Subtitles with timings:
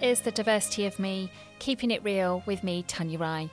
[0.00, 3.50] This is the diversity of me, keeping it real with me, Tanya Rai.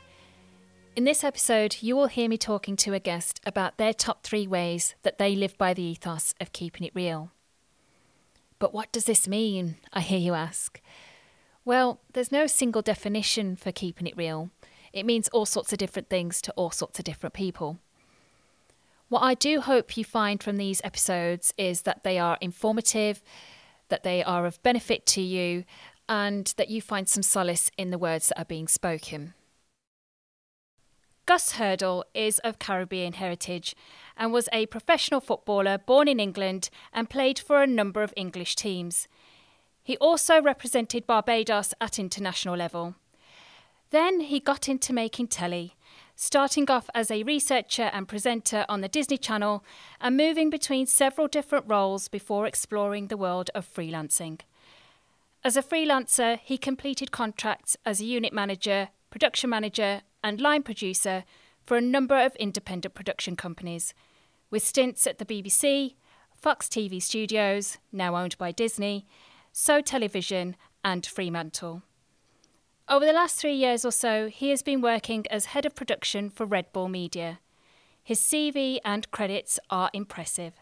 [0.95, 4.45] In this episode, you will hear me talking to a guest about their top three
[4.47, 7.31] ways that they live by the ethos of keeping it real.
[8.59, 9.77] But what does this mean?
[9.93, 10.81] I hear you ask.
[11.63, 14.49] Well, there's no single definition for keeping it real.
[14.91, 17.79] It means all sorts of different things to all sorts of different people.
[19.07, 23.21] What I do hope you find from these episodes is that they are informative,
[23.89, 25.63] that they are of benefit to you,
[26.13, 29.33] and that you find some solace in the words that are being spoken.
[31.25, 33.75] Gus Hurdle is of Caribbean heritage
[34.15, 38.55] and was a professional footballer born in England and played for a number of English
[38.55, 39.07] teams.
[39.81, 42.93] He also represented Barbados at international level.
[43.89, 45.73] Then he got into making telly,
[46.15, 49.65] starting off as a researcher and presenter on the Disney Channel
[49.99, 54.41] and moving between several different roles before exploring the world of freelancing.
[55.45, 61.25] As a freelancer, he completed contracts as a unit manager, production manager, and line producer
[61.65, 63.93] for a number of independent production companies,
[64.49, 65.95] with stints at the BBC,
[66.33, 69.05] Fox TV Studios, now owned by Disney,
[69.51, 71.83] So Television, and Fremantle.
[72.87, 76.29] Over the last three years or so, he has been working as head of production
[76.29, 77.39] for Red Bull Media.
[78.01, 80.53] His CV and credits are impressive.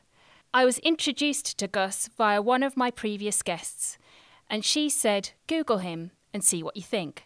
[0.54, 3.98] I was introduced to Gus via one of my previous guests,
[4.52, 7.26] and she said, Google him and see what you think.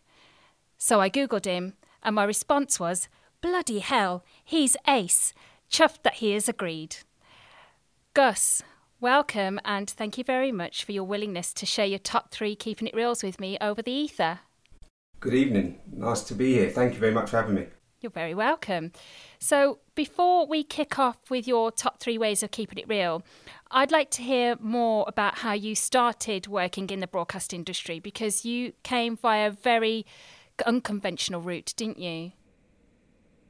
[0.78, 1.74] So I Googled him,
[2.04, 3.10] and my response was,
[3.42, 5.34] Bloody hell, he's ace.
[5.70, 6.98] Chuffed that he has agreed.
[8.14, 8.62] Gus,
[9.02, 12.88] welcome, and thank you very much for your willingness to share your top three Keeping
[12.88, 14.42] It Reals with me over the ether.
[15.20, 15.80] Good evening.
[15.92, 16.70] Nice to be here.
[16.70, 17.66] Thank you very much for having me.
[18.02, 18.92] You're very welcome.
[19.40, 23.24] So, before we kick off with your top three ways of keeping it real,
[23.76, 28.46] I'd like to hear more about how you started working in the broadcast industry because
[28.46, 30.06] you came via a very
[30.66, 32.32] unconventional route, didn't you?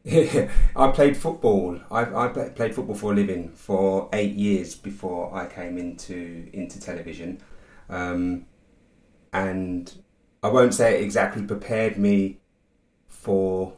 [0.03, 1.79] Yeah, I played football.
[1.91, 6.79] I, I played football for a living for eight years before I came into into
[6.81, 7.39] television,
[7.87, 8.47] um,
[9.31, 9.95] and
[10.41, 12.39] I won't say it exactly prepared me
[13.07, 13.73] for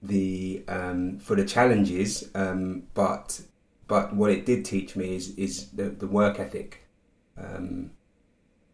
[0.00, 3.40] the um, for the challenges, um, but
[3.88, 6.86] but what it did teach me is is the, the work ethic.
[7.36, 7.90] Um,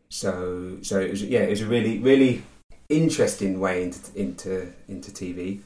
[0.08, 2.42] so so it was yeah it was a really really
[2.88, 5.60] interesting way into into into TV.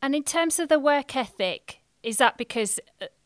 [0.00, 2.80] And in terms of the work ethic, is that because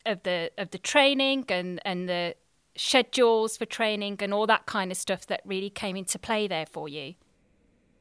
[0.05, 2.35] of the of the training and and the
[2.75, 6.65] schedules for training and all that kind of stuff that really came into play there
[6.65, 7.15] for you?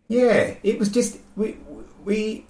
[0.08, 1.58] Yeah, it was just we
[2.04, 2.46] we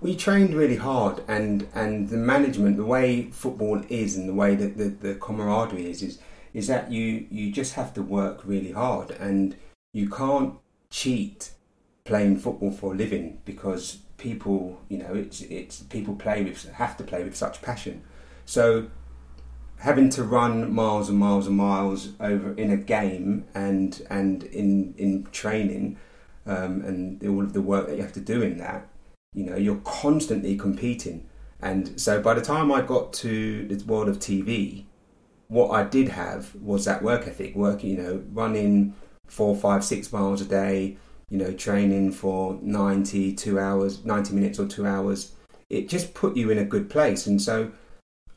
[0.00, 4.54] we trained really hard, and and the management, the way football is, and the way
[4.54, 6.18] that the, the camaraderie is, is
[6.54, 9.56] is that you you just have to work really hard, and
[9.92, 10.54] you can't
[10.90, 11.52] cheat
[12.04, 16.96] playing football for a living because people, you know, it's it's people play with have
[16.96, 18.02] to play with such passion,
[18.44, 18.88] so
[19.78, 24.94] having to run miles and miles and miles over in a game and and in
[24.96, 25.96] in training
[26.46, 28.87] um, and all of the work that you have to do in that
[29.34, 31.26] you know, you're constantly competing.
[31.60, 34.84] And so by the time I got to the world of TV,
[35.48, 38.94] what I did have was that work ethic, working, you know, running
[39.26, 40.96] four, five, six miles a day,
[41.30, 45.32] you know, training for 90, two hours, 90 minutes or two hours.
[45.68, 47.26] It just put you in a good place.
[47.26, 47.72] And so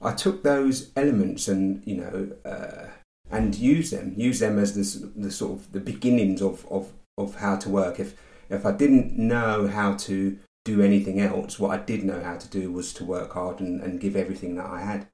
[0.02, 2.88] I took those elements and, you know, uh,
[3.30, 7.36] and use them, use them as the, the sort of the beginnings of, of, of
[7.36, 8.00] how to work.
[8.00, 8.16] If,
[8.50, 11.60] if I didn't know how to do anything else.
[11.60, 14.56] What I did know how to do was to work hard and, and give everything
[14.56, 15.08] that I had.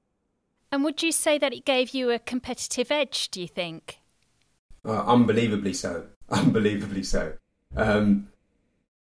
[0.72, 4.00] And would you say that it gave you a competitive edge, do you think?
[4.86, 6.07] Uh, unbelievably so.
[6.30, 7.33] Unbelievably so.
[7.75, 8.30] Um,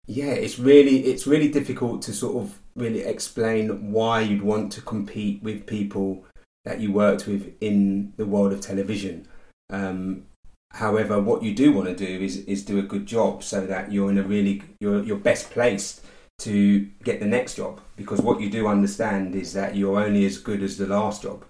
[0.05, 4.81] yeah, it's really it's really difficult to sort of really explain why you'd want to
[4.81, 6.25] compete with people
[6.63, 9.27] that you worked with in the world of television.
[9.69, 10.25] Um,
[10.71, 13.91] however, what you do want to do is is do a good job so that
[13.91, 16.04] you're in a really you're you're best placed
[16.39, 20.37] to get the next job because what you do understand is that you're only as
[20.37, 21.45] good as the last job.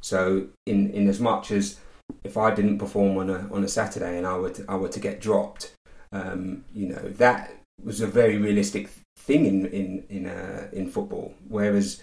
[0.00, 1.78] So in in as much as
[2.24, 4.88] if I didn't perform on a on a Saturday and I were to, I were
[4.88, 5.74] to get dropped,
[6.12, 11.34] um, you know that was a very realistic thing in in in uh, in football.
[11.48, 12.02] Whereas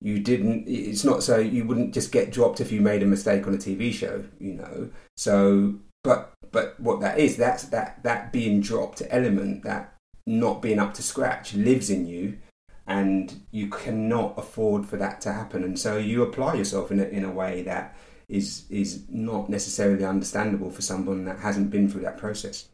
[0.00, 3.46] you didn't, it's not so you wouldn't just get dropped if you made a mistake
[3.46, 4.90] on a TV show, you know.
[5.16, 9.95] So but but what that is that's that that being dropped element that
[10.26, 12.38] not being up to scratch lives in you
[12.86, 15.64] and you cannot afford for that to happen.
[15.64, 17.96] And so you apply yourself in a, in a way that
[18.28, 22.68] is is not necessarily understandable for someone that hasn't been through that process.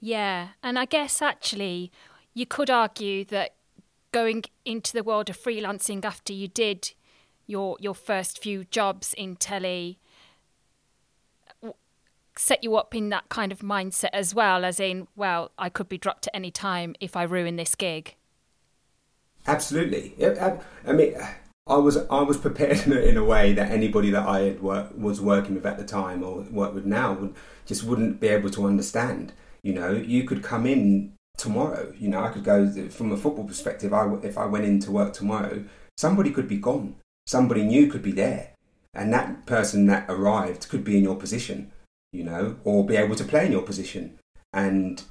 [0.00, 1.90] Yeah, and I guess actually
[2.34, 3.54] you could argue that
[4.12, 6.92] going into the world of freelancing after you did
[7.46, 9.98] your your first few jobs in telly
[12.36, 15.88] set you up in that kind of mindset as well as in well I could
[15.88, 18.14] be dropped at any time if I ruin this gig.
[19.46, 20.14] Absolutely.
[20.86, 21.14] I mean
[21.66, 25.20] I was I was prepared in a way that anybody that I had work, was
[25.20, 27.34] working with at the time or work with now would
[27.66, 29.32] just wouldn't be able to understand.
[29.62, 31.92] You know, you could come in tomorrow.
[31.96, 33.92] You know, I could go from a football perspective.
[33.92, 35.64] I, if I went in to work tomorrow,
[35.96, 36.96] somebody could be gone.
[37.26, 38.50] Somebody new could be there,
[38.92, 41.71] and that person that arrived could be in your position.
[42.12, 44.18] You know, or be able to play in your position,
[44.52, 45.02] and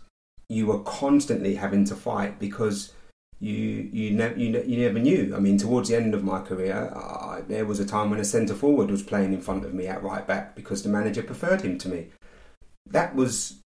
[0.49, 2.93] you were constantly having to fight because
[3.39, 5.33] you you, ne- you, ne- you never knew.
[5.35, 8.25] I mean, towards the end of my career, I, there was a time when a
[8.25, 11.61] centre forward was playing in front of me at right back because the manager preferred
[11.61, 12.07] him to me.
[12.85, 13.61] That was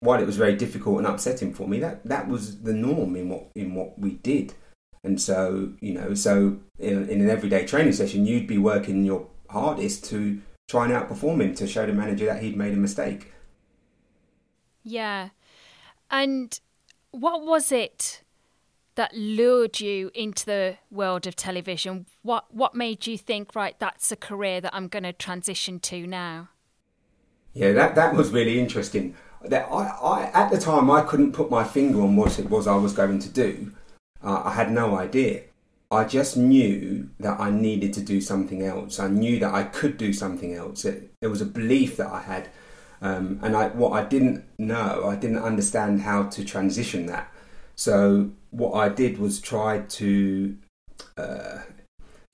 [0.00, 3.28] while it was very difficult and upsetting for me, that that was the norm in
[3.28, 4.54] what in what we did.
[5.02, 9.28] And so, you know, so in, in an everyday training session, you'd be working your
[9.48, 13.32] hardest to try and outperform him to show the manager that he'd made a mistake.
[14.84, 15.30] Yeah.
[16.10, 16.58] And
[17.10, 18.22] what was it
[18.94, 22.06] that lured you into the world of television?
[22.22, 26.06] What what made you think, right, that's a career that I'm going to transition to
[26.06, 26.50] now?
[27.52, 31.50] Yeah, that that was really interesting that I, I, at the time I couldn't put
[31.50, 33.72] my finger on what it was I was going to do.
[34.22, 35.42] Uh, I had no idea.
[35.90, 39.00] I just knew that I needed to do something else.
[39.00, 40.84] I knew that I could do something else.
[40.84, 42.48] It, there was a belief that I had,
[43.02, 47.32] um, and I, what I didn't know, I didn't understand how to transition that.
[47.74, 50.56] So what I did was try to
[51.16, 51.58] uh,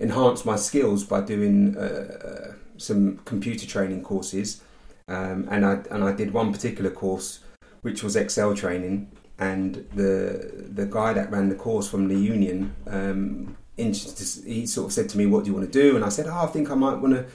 [0.00, 4.60] enhance my skills by doing uh, uh some computer training courses
[5.08, 7.40] um, and I and I did one particular course,
[7.82, 12.74] which was Excel training, and the the guy that ran the course from the union,
[12.86, 16.08] um, he sort of said to me, "What do you want to do?" And I
[16.08, 17.26] said, "Oh, I think I might want to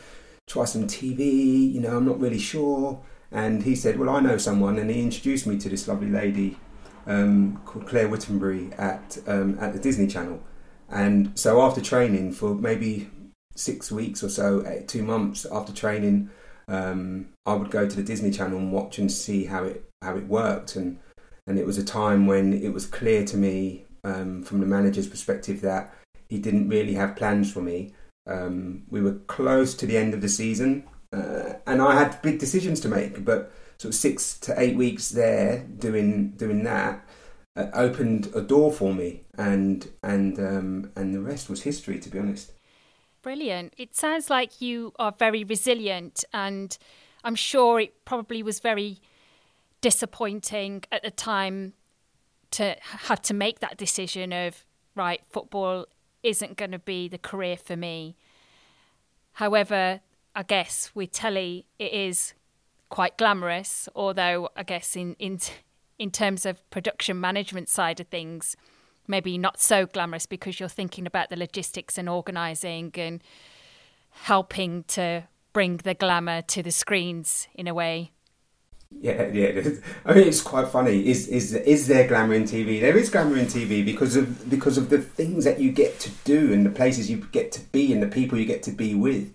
[0.47, 1.71] try some TV.
[1.71, 3.01] You know, I'm not really sure."
[3.31, 6.57] And he said, "Well, I know someone," and he introduced me to this lovely lady
[7.05, 10.41] um, called Claire Wittenbury at um, at the Disney Channel.
[10.89, 13.09] And so after training for maybe
[13.55, 16.29] six weeks or so, eight, two months after training,
[16.67, 20.15] um, I would go to the Disney Channel and watch and see how it how
[20.17, 20.97] it worked, and
[21.47, 25.07] and it was a time when it was clear to me um, from the manager's
[25.07, 25.93] perspective that
[26.29, 27.93] he didn't really have plans for me.
[28.27, 32.39] Um, we were close to the end of the season, uh, and I had big
[32.39, 33.25] decisions to make.
[33.25, 37.03] But sort of six to eight weeks there doing doing that
[37.55, 41.99] uh, opened a door for me, and and um, and the rest was history.
[41.99, 42.51] To be honest.
[43.21, 43.73] Brilliant.
[43.77, 46.77] It sounds like you are very resilient, and
[47.23, 48.99] I'm sure it probably was very
[49.81, 51.73] disappointing at the time
[52.51, 55.87] to have to make that decision of, right, football
[56.23, 58.15] isn't going to be the career for me.
[59.33, 60.01] However,
[60.35, 62.33] I guess with telly, it is
[62.89, 65.39] quite glamorous, although I guess in, in,
[65.97, 68.55] in terms of production management side of things,
[69.07, 73.23] maybe not so glamorous because you're thinking about the logistics and organising and
[74.11, 78.11] helping to bring the glamour to the screens in a way.
[78.91, 79.61] Yeah, yeah.
[80.05, 81.07] I mean, it's quite funny.
[81.07, 82.79] Is is is there glamour in TV?
[82.81, 86.11] There is glamour in TV because of because of the things that you get to
[86.23, 88.93] do and the places you get to be and the people you get to be
[88.93, 89.33] with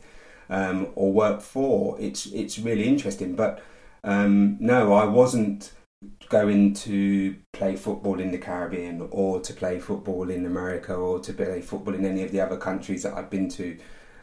[0.51, 1.97] um, or work for.
[2.01, 3.35] It's it's really interesting.
[3.35, 3.63] But
[4.05, 5.73] um, no, I wasn't
[6.29, 11.33] going to play football in the Caribbean or to play football in America or to
[11.33, 13.79] play football in any of the other countries that I've been to.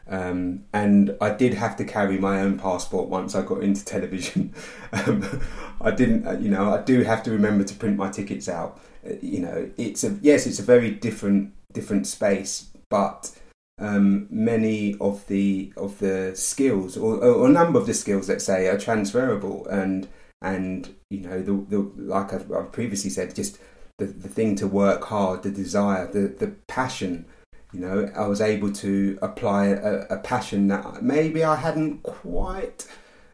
[0.07, 4.53] Um, and I did have to carry my own passport once I got into television.
[4.93, 5.41] um,
[5.79, 8.79] I didn't, uh, you know, I do have to remember to print my tickets out.
[9.05, 13.31] Uh, you know, it's a yes, it's a very different different space, but
[13.79, 18.45] um, many of the of the skills or, or, a number of the skills, let's
[18.45, 20.07] say, are transferable and
[20.41, 23.57] and you know the, the like I've, I've previously said just
[23.98, 27.25] the, the thing to work hard the desire the, the passion
[27.74, 32.88] you know I was able to apply a, a passion that maybe I hadn't quite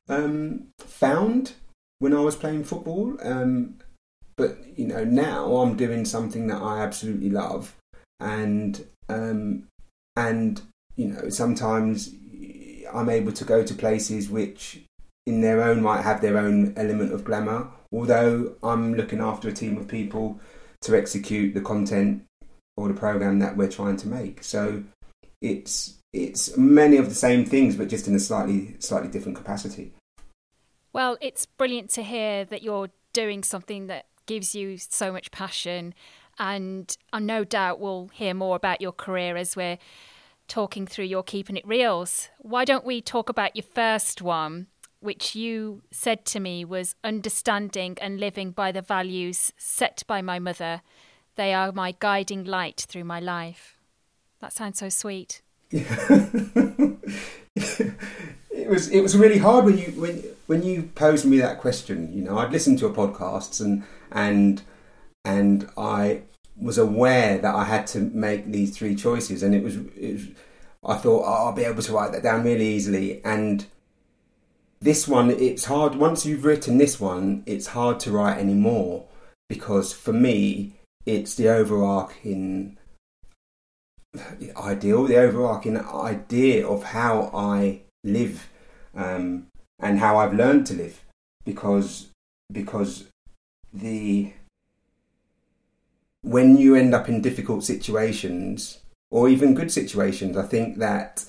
[0.07, 1.53] um, found
[1.99, 3.75] when I was playing football um,
[4.37, 7.75] but you know now I'm doing something that I absolutely love
[8.19, 9.67] and um,
[10.15, 10.61] and
[10.95, 12.13] you know sometimes
[12.93, 14.81] I'm able to go to places which
[15.25, 17.67] in their own right have their own element of glamour.
[17.91, 20.39] Although I'm looking after a team of people
[20.81, 22.23] to execute the content
[22.79, 24.41] or the program that we're trying to make.
[24.43, 24.83] So
[25.41, 29.93] it's it's many of the same things, but just in a slightly slightly different capacity.
[30.93, 35.93] Well, it's brilliant to hear that you're doing something that gives you so much passion.
[36.39, 39.77] And I no doubt we'll hear more about your career as we're
[40.47, 42.29] talking through your Keeping It Reals.
[42.39, 44.67] Why don't we talk about your first one,
[45.01, 50.39] which you said to me was understanding and living by the values set by my
[50.39, 50.81] mother.
[51.35, 53.77] They are my guiding light through my life.
[54.41, 55.41] That sounds so sweet.
[55.71, 56.99] it
[58.67, 62.11] was it was really hard when you when when you posed me that question.
[62.13, 64.61] You know, I'd listened to your podcasts and and
[65.25, 66.23] and I
[66.59, 70.27] was aware that I had to make these three choices, and it was, it was
[70.83, 73.23] I thought oh, I'll be able to write that down really easily.
[73.23, 73.65] And
[74.81, 75.95] this one, it's hard.
[75.95, 79.05] Once you've written this one, it's hard to write anymore
[79.49, 82.77] because for me, it's the overarching
[84.57, 88.49] ideal, the overarching idea of how I live
[88.95, 89.47] um,
[89.79, 91.03] and how I've learned to live
[91.45, 92.09] because
[92.51, 93.05] because
[93.73, 94.33] the
[96.21, 98.79] when you end up in difficult situations
[99.11, 101.25] or even good situations, I think that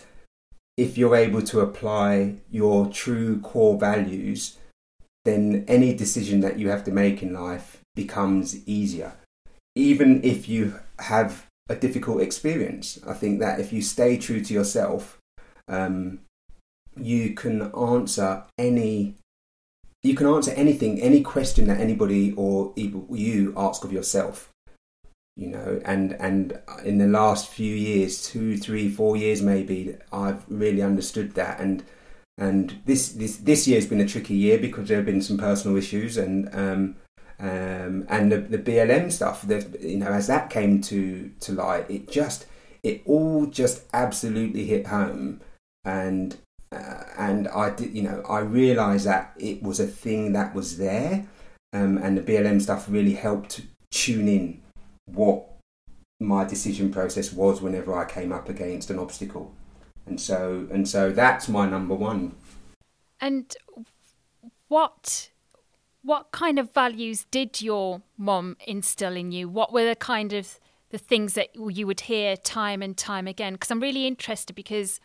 [0.77, 4.59] if you're able to apply your true core values,
[5.25, 9.13] then any decision that you have to make in life becomes easier.
[9.75, 14.55] Even if you have a difficult experience, I think that if you stay true to
[14.55, 15.19] yourself,
[15.69, 16.21] um,
[16.97, 19.17] you can answer any
[20.03, 24.51] you can answer anything any question that anybody or you ask of yourself
[25.37, 30.45] you know and and in the last few years two three four years maybe i've
[30.49, 31.61] really understood that.
[31.61, 31.83] And
[32.39, 35.77] and this this this year's been a tricky year because there have been some personal
[35.77, 36.97] issues and um
[37.41, 39.47] um and the, the BLM stuff
[39.81, 42.47] you know as that came to to light it just
[42.83, 45.41] it all just absolutely hit home.
[45.85, 46.37] And
[46.73, 50.79] uh, and I did, you know, I realised that it was a thing that was
[50.79, 51.27] there,
[51.73, 54.63] um, and the BLM stuff really helped tune in
[55.07, 55.47] what
[56.21, 59.53] my decision process was whenever I came up against an obstacle,
[60.07, 62.37] and so and so that's my number one.
[63.21, 63.55] And
[64.69, 65.30] what
[66.03, 69.49] what kind of values did your mom instill in you?
[69.49, 70.59] What were the kind of
[70.91, 73.55] the things that you would hear time and time again?
[73.55, 75.01] Because I'm really interested because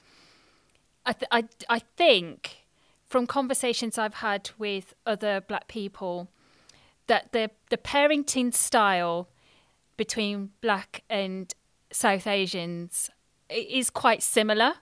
[1.06, 2.66] I, th- I, I think
[3.06, 6.30] from conversations I've had with other black people
[7.08, 9.30] that the the parenting style
[9.98, 11.54] between black and
[11.92, 13.10] South Asians
[13.50, 14.74] is quite similar.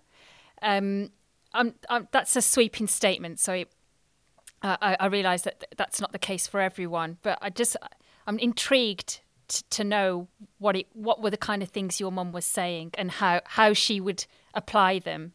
[0.62, 1.12] Um,
[1.54, 3.66] I'm, I'm, that's a sweeping statement, so
[4.64, 7.18] uh, I, I realise that that's not the case for everyone.
[7.22, 7.78] But I just
[8.26, 10.28] I'm intrigued t- to know
[10.58, 13.74] what it what were the kind of things your mum was saying and how how
[13.74, 15.34] she would apply them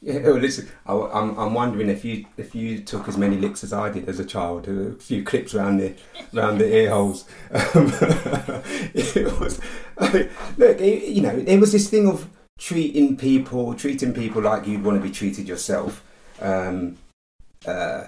[0.00, 3.36] yeah, well, listen, I, am I'm, I'm wondering if you if you took as many
[3.36, 5.94] licks as I did as a child, a few clips around the
[6.32, 7.24] around the ear holes.
[7.50, 7.92] Um,
[8.94, 9.60] it was,
[9.98, 14.40] I mean, look, it, you know, there was this thing of treating people, treating people
[14.40, 16.04] like you'd want to be treated yourself.
[16.40, 16.98] Um,
[17.66, 18.04] uh,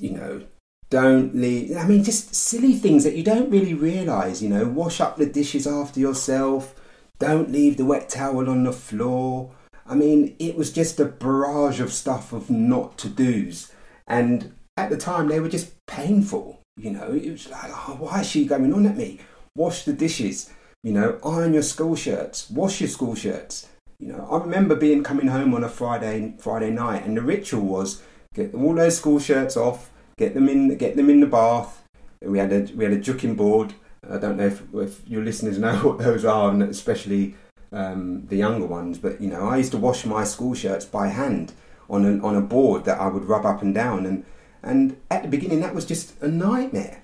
[0.00, 0.42] you know,
[0.90, 1.76] don't leave.
[1.76, 4.42] I mean, just silly things that you don't really realise.
[4.42, 6.74] You know, wash up the dishes after yourself.
[7.18, 9.50] Don't leave the wet towel on the floor
[9.88, 13.72] I mean, it was just a barrage of stuff of not to do's.
[14.06, 16.60] And at the time, they were just painful.
[16.76, 19.20] You know, it was like, oh, why is she going on at me?
[19.56, 20.52] Wash the dishes,
[20.84, 23.68] you know, iron your school shirts, wash your school shirts.
[23.98, 27.62] You know, I remember being coming home on a Friday Friday night, and the ritual
[27.62, 28.02] was
[28.38, 31.82] get all those school shirts off, get them in, get them in the bath.
[32.22, 33.74] We had a we had a juking board.
[34.08, 37.34] I don't know if, if your listeners know what those are, and especially
[37.72, 38.98] um, the younger ones.
[38.98, 41.52] But you know, I used to wash my school shirts by hand
[41.90, 44.24] on on a board that I would rub up and down, and
[44.62, 47.02] and at the beginning that was just a nightmare,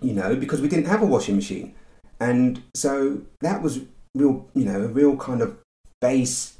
[0.00, 1.74] you know, because we didn't have a washing machine,
[2.18, 3.80] and so that was
[4.14, 5.58] real, you know, a real kind of
[6.00, 6.53] base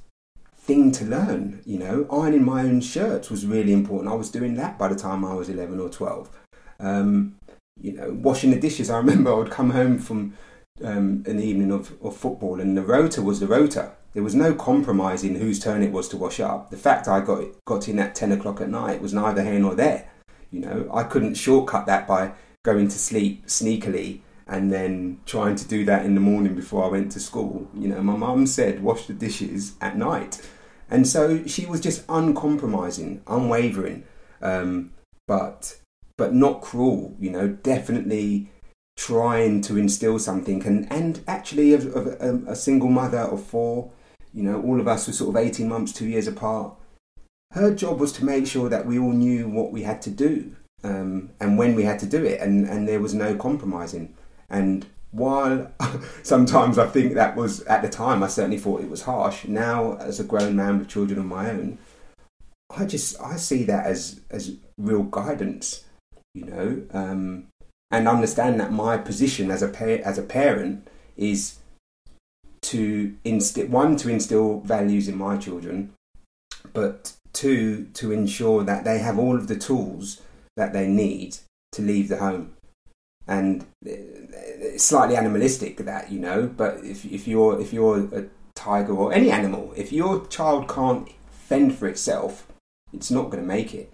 [0.65, 1.61] thing to learn.
[1.65, 4.11] You know, ironing my own shirts was really important.
[4.11, 6.31] I was doing that by the time I was eleven or twelve.
[6.81, 7.37] Um,
[7.81, 8.91] you know, washing the dishes.
[8.91, 10.35] I remember I would come home from
[10.83, 13.93] um, an evening of, of football, and the rota was the rota.
[14.15, 16.71] There was no compromising whose turn it was to wash up.
[16.71, 19.75] The fact I got got in at ten o'clock at night was neither here nor
[19.75, 20.11] there.
[20.51, 25.67] You know, I couldn't shortcut that by going to sleep sneakily and then trying to
[25.67, 27.69] do that in the morning before I went to school.
[27.75, 30.41] You know, my mum said wash the dishes at night,
[30.91, 34.05] and so she was just uncompromising, unwavering,
[34.43, 34.93] um,
[35.27, 35.79] but
[36.17, 37.15] but not cruel.
[37.19, 38.51] You know, definitely
[38.97, 43.91] trying to instill something and and actually of, of a, a, single mother of four
[44.33, 46.77] you know all of us were sort of 18 months two years apart
[47.51, 50.55] her job was to make sure that we all knew what we had to do
[50.85, 54.15] um, and when we had to do it, and, and there was no compromising.
[54.51, 55.71] And while
[56.23, 59.45] sometimes I think that was at the time, I certainly thought it was harsh.
[59.45, 61.79] Now, as a grown man with children of my own,
[62.77, 65.85] I just I see that as as real guidance,
[66.35, 67.47] you know, um,
[67.91, 71.59] and understand that my position as a pa- as a parent is
[72.63, 75.93] to instill one to instill values in my children,
[76.73, 80.21] but two to ensure that they have all of the tools
[80.57, 81.37] that they need
[81.73, 82.55] to leave the home.
[83.27, 88.95] And it's slightly animalistic that you know, but if if you're if you're a tiger
[88.95, 92.47] or any animal, if your child can't fend for itself,
[92.93, 93.93] it's not going to make it,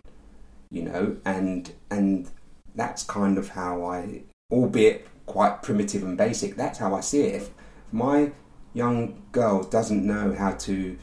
[0.71, 1.17] you know.
[1.25, 2.31] And and
[2.75, 4.23] that's kind of how I,
[4.53, 7.35] albeit quite primitive and basic, that's how I see it.
[7.37, 7.51] If
[7.93, 8.33] my
[8.75, 10.99] young girl doesn't know how to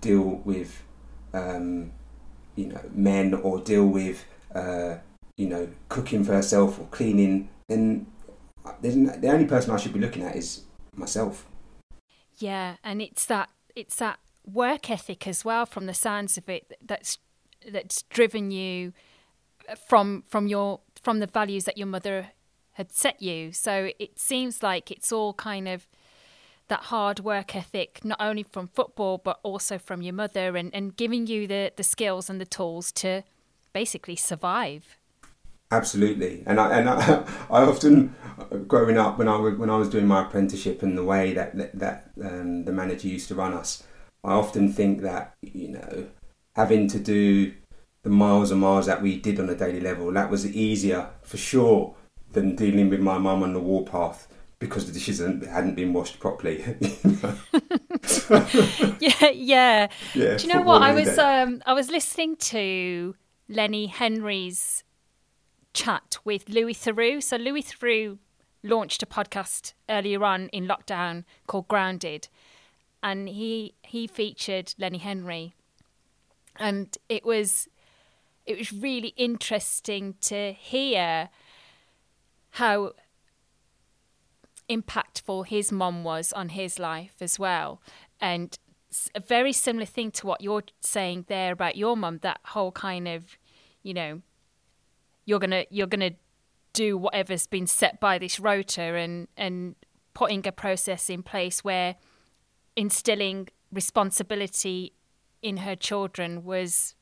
[0.00, 0.82] deal with,
[1.32, 1.92] um,
[2.54, 4.96] you know, men or deal with, uh,
[5.36, 8.06] you know, cooking for herself or cleaning, then
[8.80, 10.62] the only person I should be looking at is
[10.94, 11.46] myself.
[12.38, 15.66] Yeah, and it's that it's that work ethic as well.
[15.66, 17.18] From the sounds of it, that's
[17.70, 18.92] that's driven you
[19.88, 22.28] from from your from the values that your mother
[22.72, 23.52] had set you.
[23.52, 25.86] So it seems like it's all kind of
[26.68, 30.96] that hard work ethic, not only from football, but also from your mother and, and
[30.96, 33.22] giving you the, the skills and the tools to
[33.72, 34.98] basically survive.
[35.70, 38.14] Absolutely, and I and I, I often,
[38.68, 41.56] growing up when I was, when I was doing my apprenticeship and the way that
[41.56, 43.82] that, that um, the manager used to run us,
[44.22, 46.06] I often think that you know
[46.54, 47.52] having to do
[48.02, 51.36] the miles and miles that we did on a daily level that was easier for
[51.36, 51.96] sure
[52.30, 56.58] than dealing with my mum on the warpath because the dishes hadn't been washed properly.
[59.00, 60.36] yeah, yeah, yeah.
[60.36, 61.18] Do you know what I was?
[61.18, 63.16] Um, I was listening to
[63.48, 64.84] Lenny Henry's
[65.76, 67.22] chat with Louis Theroux.
[67.22, 68.18] So Louis Theroux
[68.62, 72.28] launched a podcast earlier on in lockdown called Grounded,
[73.02, 75.52] and he he featured Lenny Henry,
[76.56, 77.68] and it was
[78.46, 81.28] it was really interesting to hear
[82.52, 82.92] how
[84.70, 87.82] impactful his mom was on his life as well.
[88.18, 88.58] And
[89.14, 93.06] a very similar thing to what you're saying there about your mom, that whole kind
[93.06, 93.36] of,
[93.82, 94.22] you know,
[95.26, 96.12] you're gonna you're gonna
[96.72, 99.74] do whatever's been set by this rota and and
[100.14, 101.96] putting a process in place where
[102.76, 104.94] instilling responsibility
[105.42, 106.94] in her children was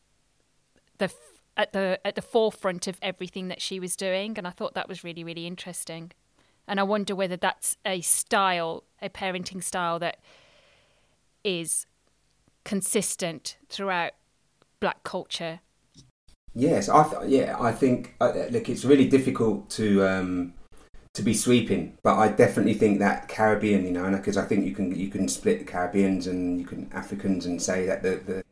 [0.98, 1.12] the
[1.56, 4.88] at the at the forefront of everything that she was doing and I thought that
[4.88, 6.10] was really really interesting.
[6.66, 10.16] And I wonder whether that's a style, a parenting style that
[11.44, 11.86] is
[12.64, 14.12] consistent throughout
[14.80, 15.60] black culture.
[16.54, 20.54] Yes, I th- yeah, I think uh, look, it's really difficult to um,
[21.14, 24.72] to be sweeping, but I definitely think that Caribbean, you know, because I think you
[24.74, 28.44] can you can split the Caribbeans and you can Africans and say that the, the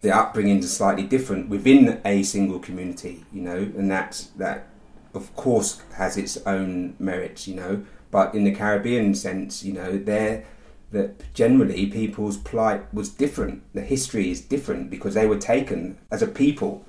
[0.00, 4.68] the upbringings are slightly different within a single community, you know, and that's that
[5.14, 9.96] of course has its own merits, you know, but in the Caribbean sense, you know,
[9.96, 10.44] there
[10.90, 13.62] that generally people's plight was different.
[13.74, 16.84] The history is different because they were taken as a people.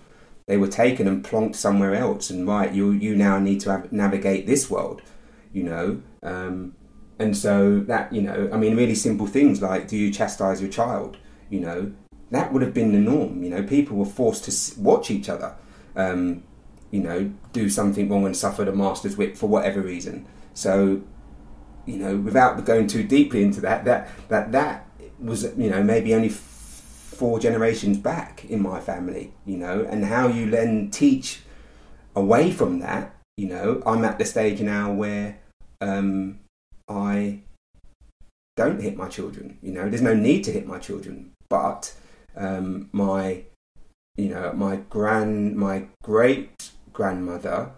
[0.48, 3.92] They were taken and plonked somewhere else, and right, you you now need to have,
[3.92, 5.02] navigate this world,
[5.52, 6.02] you know.
[6.22, 6.76] Um,
[7.18, 10.70] and so that you know, I mean, really simple things like do you chastise your
[10.70, 11.18] child?
[11.50, 11.94] You know,
[12.30, 13.44] that would have been the norm.
[13.44, 15.56] You know, people were forced to watch each other.
[15.96, 16.44] Um,
[16.92, 20.28] you know, do something wrong and suffer the master's whip for whatever reason.
[20.54, 21.02] So,
[21.86, 24.88] you know, without going too deeply into that, that that that
[25.20, 26.30] was you know maybe only
[27.16, 29.34] four generations back in my family.
[29.46, 31.42] You know, and how you then teach
[32.16, 33.16] away from that.
[33.38, 35.40] You know, I'm at the stage now where
[35.82, 36.40] um,
[36.88, 37.42] I
[38.56, 39.58] don't hit my children.
[39.62, 41.94] You know, there's no need to hit my children, but
[42.36, 43.44] um, my
[44.18, 47.72] you know my grand my great grandmother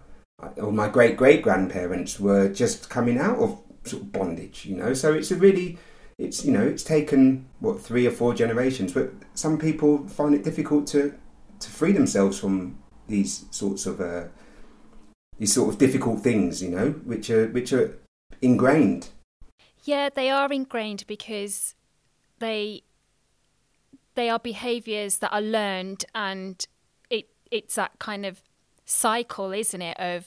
[0.56, 4.94] or my great great grandparents were just coming out of sort of bondage, you know.
[4.94, 5.78] So it's a really,
[6.18, 10.42] it's you know, it's taken what three or four generations, but some people find it
[10.42, 11.14] difficult to
[11.60, 14.24] to free themselves from these sorts of uh,
[15.38, 17.96] these sort of difficult things, you know, which are which are
[18.42, 19.08] ingrained.
[19.84, 21.74] Yeah, they are ingrained because
[22.40, 22.82] they
[24.14, 26.66] they are behaviours that are learned, and
[27.08, 28.42] it it's that kind of
[28.84, 29.96] cycle, isn't it?
[30.00, 30.26] Of,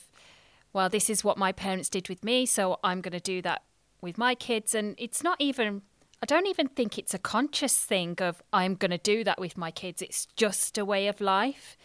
[0.72, 3.62] well, this is what my parents did with me, so I'm going to do that
[4.02, 4.74] with my kids.
[4.74, 5.82] And it's not even,
[6.22, 9.56] I don't even think it's a conscious thing of, I'm going to do that with
[9.56, 10.02] my kids.
[10.02, 11.78] It's just a way of life.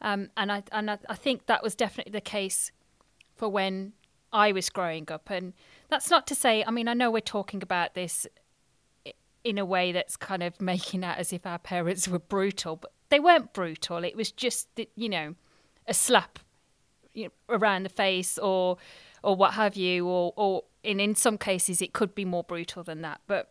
[0.00, 2.70] Um, and I and I, I think that was definitely the case
[3.34, 3.92] for when
[4.32, 5.30] I was growing up.
[5.30, 5.54] And
[5.88, 8.26] that's not to say, I mean, I know we're talking about this
[9.42, 12.92] in a way that's kind of making out as if our parents were brutal, but
[13.08, 14.04] they weren't brutal.
[14.04, 15.34] It was just, you know,
[15.86, 16.38] a slap
[17.14, 18.76] you know, around the face or
[19.22, 22.82] or what have you, or or in in some cases it could be more brutal
[22.82, 23.50] than that, but.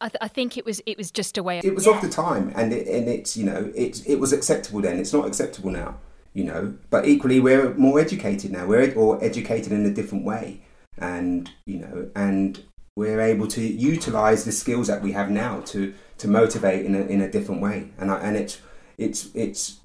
[0.00, 1.58] I, th- I think it was it was just a way.
[1.58, 1.94] Of, it was yeah.
[1.94, 4.98] of the time, and it, and it's you know it's it was acceptable then.
[4.98, 5.94] It's not acceptable now,
[6.32, 6.74] you know.
[6.90, 8.66] But equally, we're more educated now.
[8.66, 10.62] We're or educated in a different way,
[10.98, 12.64] and you know, and
[12.96, 17.02] we're able to utilize the skills that we have now to to motivate in a
[17.02, 17.90] in a different way.
[17.96, 18.60] And I, and it's
[18.98, 19.78] it's it's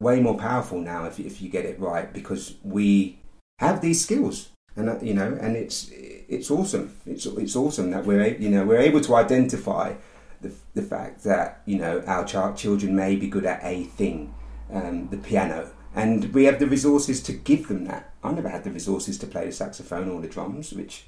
[0.00, 3.20] way more powerful now if if you get it right because we
[3.60, 6.96] have these skills and uh, you know and it's it's awesome.
[7.06, 9.94] It's it's awesome that we're you know we're able to identify
[10.40, 14.34] the, the fact that you know our child children may be good at a thing
[14.72, 15.70] um, the piano.
[15.94, 18.12] And we have the resources to give them that.
[18.22, 21.06] I never had the resources to play the saxophone or the drums which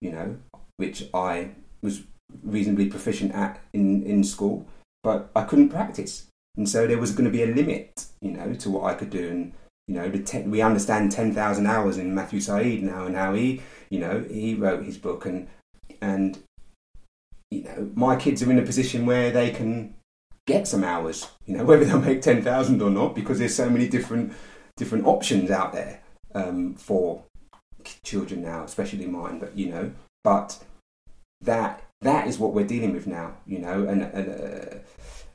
[0.00, 0.36] you know
[0.76, 1.50] which I
[1.82, 2.02] was
[2.42, 4.66] reasonably proficient at in in school.
[5.02, 6.26] But I couldn't practice.
[6.56, 9.10] And so there was going to be a limit you know to what I could
[9.10, 9.28] do.
[9.28, 9.52] And
[9.88, 13.98] you know, ten, we understand 10,000 hours in Matthew Syed now and how he, you
[13.98, 15.48] know, he wrote his book and,
[16.00, 16.38] and,
[17.50, 19.94] you know, my kids are in a position where they can
[20.46, 23.88] get some hours, you know, whether they'll make 10,000 or not, because there's so many
[23.88, 24.32] different,
[24.76, 26.00] different options out there
[26.34, 27.24] um, for
[28.04, 29.92] children now, especially mine, but, you know,
[30.22, 30.62] but
[31.40, 34.84] that, that is what we're dealing with now, you know, and, and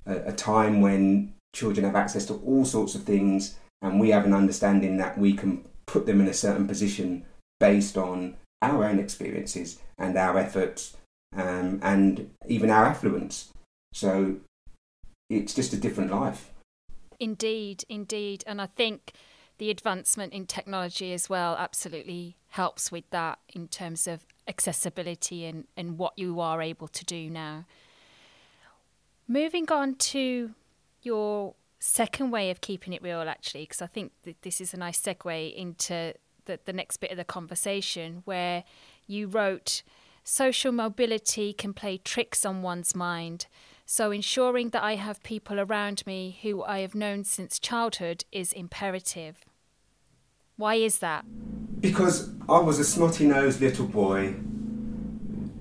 [0.07, 4.25] uh, a time when children have access to all sorts of things and we have
[4.25, 7.25] an understanding that we can put them in a certain position
[7.59, 10.95] based on our own experiences and our efforts
[11.35, 13.49] um, and even our affluence.
[13.93, 14.37] So
[15.29, 16.51] it's just a different life.
[17.19, 18.43] Indeed, indeed.
[18.45, 19.13] And I think
[19.57, 25.65] the advancement in technology as well absolutely helps with that in terms of accessibility and,
[25.75, 27.65] and what you are able to do now.
[29.27, 30.51] Moving on to
[31.01, 31.55] your
[31.87, 35.01] second way of keeping it real, actually, because I think that this is a nice
[35.01, 36.13] segue into
[36.45, 38.63] the, the next bit of the conversation where
[39.07, 39.83] you wrote,
[40.23, 43.47] Social mobility can play tricks on one's mind.
[43.85, 48.51] So, ensuring that I have people around me who I have known since childhood is
[48.51, 49.45] imperative.
[50.57, 51.23] Why is that?
[51.79, 54.35] Because I was a snotty nosed little boy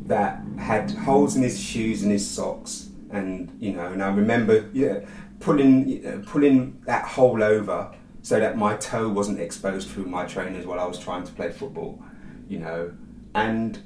[0.06, 2.88] that had holes in his shoes and his socks.
[3.10, 5.00] And, you know, and I remember, yeah,
[5.40, 10.66] pulling uh, pulling that hole over so that my toe wasn't exposed through my trainers
[10.66, 12.02] while I was trying to play football,
[12.48, 12.92] you know,
[13.34, 13.78] and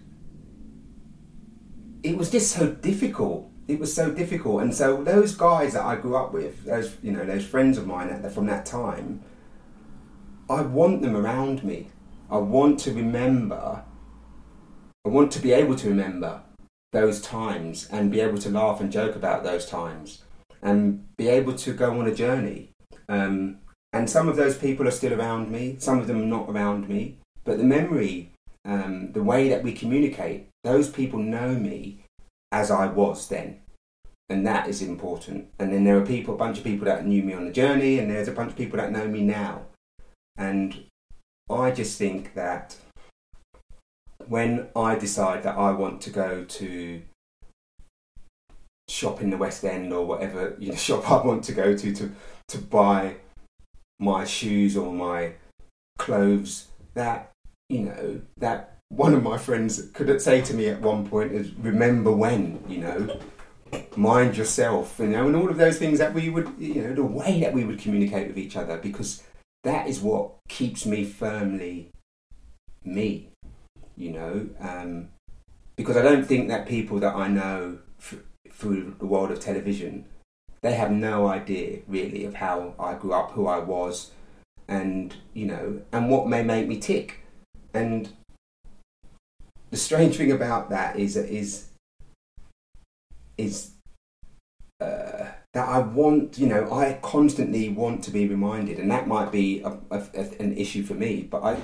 [2.03, 3.51] it was just so difficult.
[3.69, 7.13] It was so difficult, and so those guys that I grew up with, those you
[7.13, 9.23] know, those friends of mine from that time,
[10.49, 11.91] I want them around me.
[12.31, 13.85] I want to remember.
[15.05, 16.43] I want to be able to remember
[16.93, 20.23] those times and be able to laugh and joke about those times
[20.63, 22.71] and be able to go on a journey.
[23.09, 23.59] Um,
[23.93, 27.19] and some of those people are still around me, some of them not around me,
[27.45, 28.33] but the memory,
[28.65, 32.05] um, the way that we communicate, those people know me
[32.53, 33.61] as I was then.
[34.29, 35.49] And that is important.
[35.59, 37.99] And then there are people, a bunch of people that knew me on the journey,
[37.99, 39.63] and there's a bunch of people that know me now.
[40.37, 40.85] And
[41.51, 42.77] I just think that
[44.29, 47.03] when I decide that I want to go to
[48.91, 51.95] shop in the West End or whatever you know, shop I want to go to
[51.95, 52.13] to
[52.49, 53.17] to buy
[53.99, 55.35] my shoes or my
[55.99, 56.67] clothes.
[56.95, 57.31] That
[57.69, 61.55] you know that one of my friends could say to me at one point is
[61.55, 63.21] remember when you know
[63.97, 67.05] mind yourself you know and all of those things that we would you know the
[67.05, 69.23] way that we would communicate with each other because
[69.63, 71.93] that is what keeps me firmly
[72.85, 73.29] me
[73.97, 75.09] you know um,
[75.77, 77.79] because I don't think that people that I know
[78.61, 80.05] through the world of television,
[80.63, 84.11] they have no idea really of how I grew up, who I was,
[84.69, 87.21] and you know, and what may make me tick.
[87.73, 88.11] And
[89.71, 91.69] the strange thing about that is is
[93.39, 93.71] is
[94.81, 99.33] uh, that I want, you know, I constantly want to be reminded, and that might
[99.33, 100.03] be a, a,
[100.39, 101.23] an issue for me.
[101.23, 101.61] But I,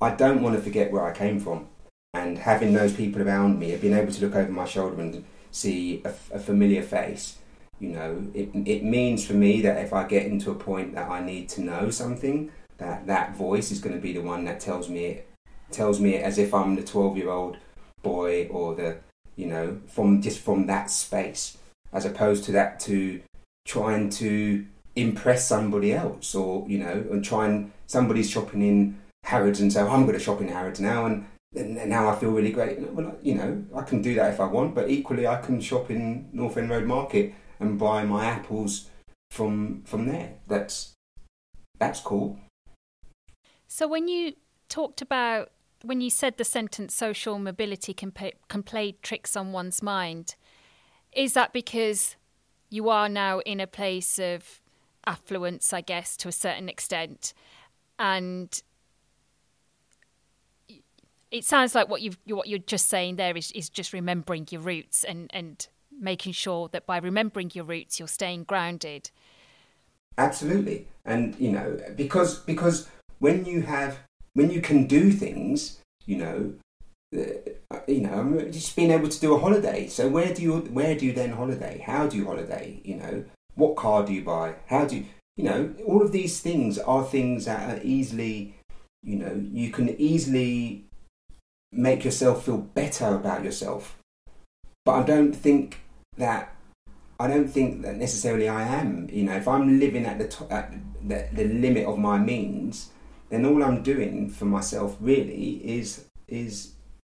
[0.00, 1.68] I don't want to forget where I came from,
[2.14, 6.02] and having those people around me, being able to look over my shoulder and see
[6.04, 7.38] a, a familiar face.
[7.78, 11.10] You know, it, it means for me that if I get into a point that
[11.10, 14.60] I need to know something, that that voice is going to be the one that
[14.60, 15.28] tells me it,
[15.70, 17.56] tells me it as if I'm the 12 year old
[18.02, 18.98] boy or the,
[19.36, 21.56] you know, from just from that space,
[21.92, 23.20] as opposed to that to
[23.64, 29.60] trying to impress somebody else, or you know, and try and somebody's shopping in Harrods
[29.60, 32.30] and say, oh, I'm going to shop in Harrods now, and, and now I feel
[32.30, 32.80] really great.
[32.80, 35.90] Well, you know, I can do that if I want, but equally I can shop
[35.90, 38.88] in North End Road Market and buy my apples
[39.30, 40.34] from from there.
[40.46, 40.92] That's
[41.78, 42.38] that's cool.
[43.66, 44.34] So when you
[44.68, 45.50] talked about
[45.82, 50.34] when you said the sentence social mobility can, pay, can play tricks on one's mind,
[51.12, 52.16] is that because
[52.68, 54.60] you are now in a place of
[55.06, 57.32] affluence, I guess, to a certain extent,
[57.98, 58.62] and
[61.30, 64.60] it sounds like what you've what you're just saying there is, is just remembering your
[64.60, 69.10] roots and, and making sure that by remembering your roots you're staying grounded.
[70.18, 72.88] Absolutely, and you know because because
[73.18, 73.98] when you have
[74.34, 76.52] when you can do things, you know,
[77.86, 79.86] you know, just being able to do a holiday.
[79.88, 81.82] So where do you where do you then holiday?
[81.84, 82.80] How do you holiday?
[82.84, 84.54] You know, what car do you buy?
[84.66, 85.04] How do you
[85.36, 88.54] you know all of these things are things that are easily
[89.02, 90.84] you know you can easily
[91.72, 93.96] make yourself feel better about yourself.
[94.84, 95.80] But I don't think
[96.16, 96.54] that
[97.18, 99.08] I don't think that necessarily I am.
[99.12, 100.72] You know, if I'm living at the top, at
[101.06, 102.90] the, the limit of my means,
[103.28, 106.72] then all I'm doing for myself really is is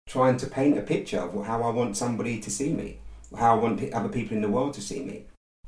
[0.08, 2.98] trying to paint a picture of how I want somebody to see me,
[3.36, 5.26] how I want other people in the world to see me.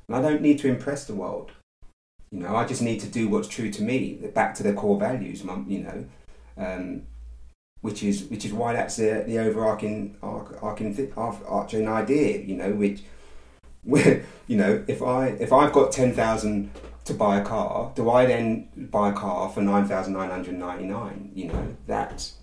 [0.09, 1.53] And I don't need to impress the world.
[2.31, 4.99] You know, I just need to do what's true to me, back to the core
[4.99, 5.45] values.
[5.45, 6.07] You know,
[6.57, 7.03] um,
[7.83, 12.39] which is which is why that's the, the overarching arching, arching idea.
[12.39, 13.03] You know, which
[13.85, 16.71] where you know if I if I've got ten thousand
[17.05, 20.55] to buy a car, do I then buy a car for nine thousand nine hundred
[20.55, 21.33] ninety nine?
[21.35, 22.37] You know, that's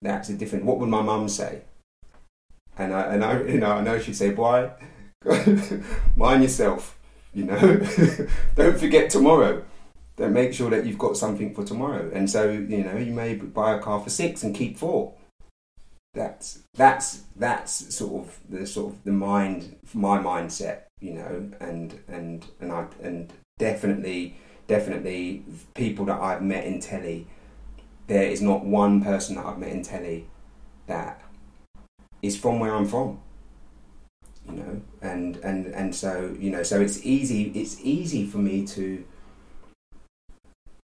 [0.00, 0.64] that's a different.
[0.64, 1.62] What would my mum say?
[2.78, 4.70] And I and I you know I know she'd say, why
[6.16, 6.98] mind yourself."
[7.34, 7.58] You know,
[8.56, 9.64] don't forget tomorrow
[10.16, 12.10] then make sure that you've got something for tomorrow.
[12.12, 15.14] And so, you know, you may buy a car for six and keep four.
[16.14, 21.98] That's that's that's sort of the sort of the mind, my mindset, you know, and
[22.06, 25.44] and and I and definitely definitely
[25.74, 27.26] people that I've met in telly.
[28.08, 30.26] There is not one person that I've met in telly
[30.86, 31.22] that
[32.20, 33.20] is from where I'm from
[34.46, 38.66] you know and and and so you know so it's easy it's easy for me
[38.66, 39.04] to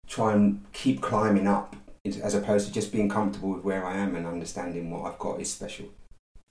[0.06, 4.16] try and keep climbing up as opposed to just being comfortable with where I am
[4.16, 5.86] and understanding what I've got is special.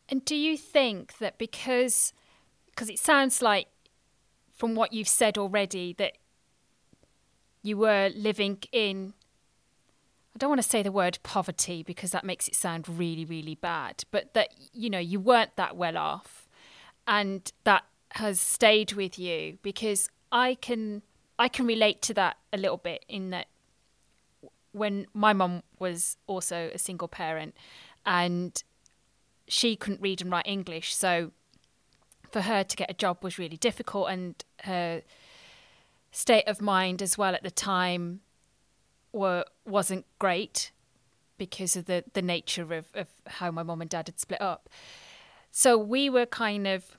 [0.07, 2.13] And do you think that because
[2.67, 3.67] because it sounds like
[4.55, 6.17] from what you've said already that
[7.63, 9.13] you were living in
[10.33, 13.55] I don't want to say the word poverty because that makes it sound really really
[13.55, 16.47] bad, but that you know you weren't that well off
[17.07, 21.01] and that has stayed with you because I can
[21.41, 23.47] I can relate to that a little bit in that
[24.73, 27.55] when my mum was also a single parent
[28.05, 28.63] and
[29.47, 31.31] she couldn't read and write English, so
[32.29, 35.01] for her to get a job was really difficult and her
[36.11, 38.21] state of mind as well at the time
[39.11, 40.71] were wasn't great
[41.39, 44.69] because of the, the nature of, of how my mum and dad had split up.
[45.49, 46.97] So we were kind of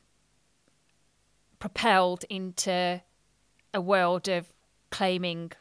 [1.61, 3.03] propelled into
[3.75, 4.53] a world of
[4.91, 5.53] claiming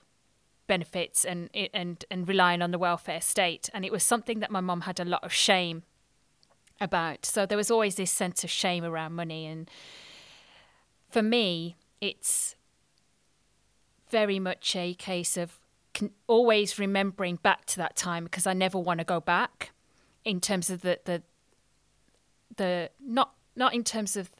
[0.67, 3.69] benefits and and and relying on the welfare state.
[3.73, 5.83] And it was something that my mum had a lot of shame
[6.79, 7.25] about.
[7.25, 9.45] So there was always this sense of shame around money.
[9.45, 9.69] And
[11.09, 12.55] for me it's
[14.09, 15.57] very much a case of
[16.27, 19.71] always remembering back to that time because I never want to go back
[20.25, 21.21] in terms of the the
[22.57, 24.31] the not not in terms of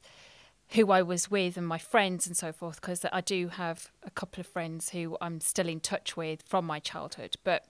[0.74, 4.12] who I was with and my friends and so forth, because I do have a
[4.12, 7.36] couple of friends who I'm still in touch with from my childhood.
[7.44, 7.66] But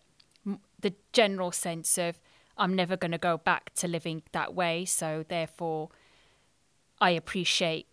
[0.79, 2.19] the general sense of
[2.57, 4.85] I'm never going to go back to living that way.
[4.85, 5.89] So therefore,
[6.99, 7.87] I appreciate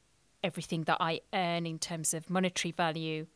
[0.44, 3.26] everything that I earn in terms of monetary value.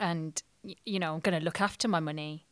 [0.00, 0.42] And,
[0.86, 2.46] you know, I'm going to look after my money.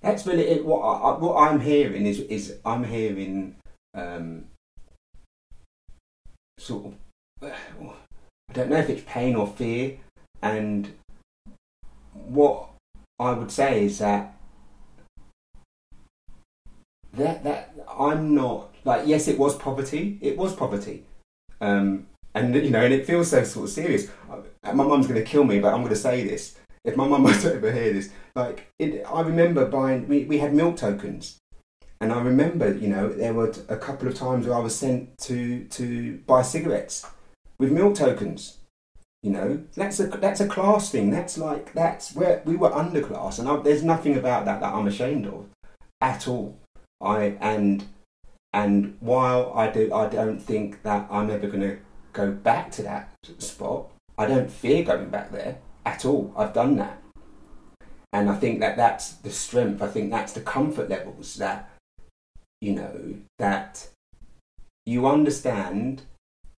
[0.00, 0.64] That's really it.
[0.66, 3.56] What, I, what I'm hearing is, is I'm hearing
[3.94, 4.46] um,
[6.58, 6.94] sort of
[7.44, 9.98] I don't know if it's pain or fear.
[10.42, 10.92] And
[12.12, 12.70] what
[13.18, 14.36] I would say is that
[17.14, 20.18] that that I'm not like yes, it was poverty.
[20.20, 21.04] It was poverty,
[21.60, 24.10] um, and you know, and it feels so sort of serious.
[24.64, 26.56] My mum's going to kill me, but I'm going to say this.
[26.84, 30.54] If my mum was to overhear this, like it, I remember buying, we, we had
[30.54, 31.38] milk tokens,
[32.00, 35.16] and I remember, you know, there were a couple of times where I was sent
[35.18, 37.06] to to buy cigarettes
[37.62, 38.58] with milk tokens.
[39.22, 41.10] You know, that's a that's a class thing.
[41.10, 44.88] That's like that's where we were underclass, and I, there's nothing about that that I'm
[44.88, 45.46] ashamed of
[46.00, 46.58] at all.
[47.00, 47.84] I and
[48.52, 51.78] and while I do, I don't think that I'm ever going to
[52.12, 53.92] go back to that spot.
[54.18, 56.34] I don't fear going back there at all.
[56.36, 57.00] I've done that,
[58.12, 59.80] and I think that that's the strength.
[59.80, 61.70] I think that's the comfort levels that
[62.60, 63.88] you know that
[64.84, 66.02] you understand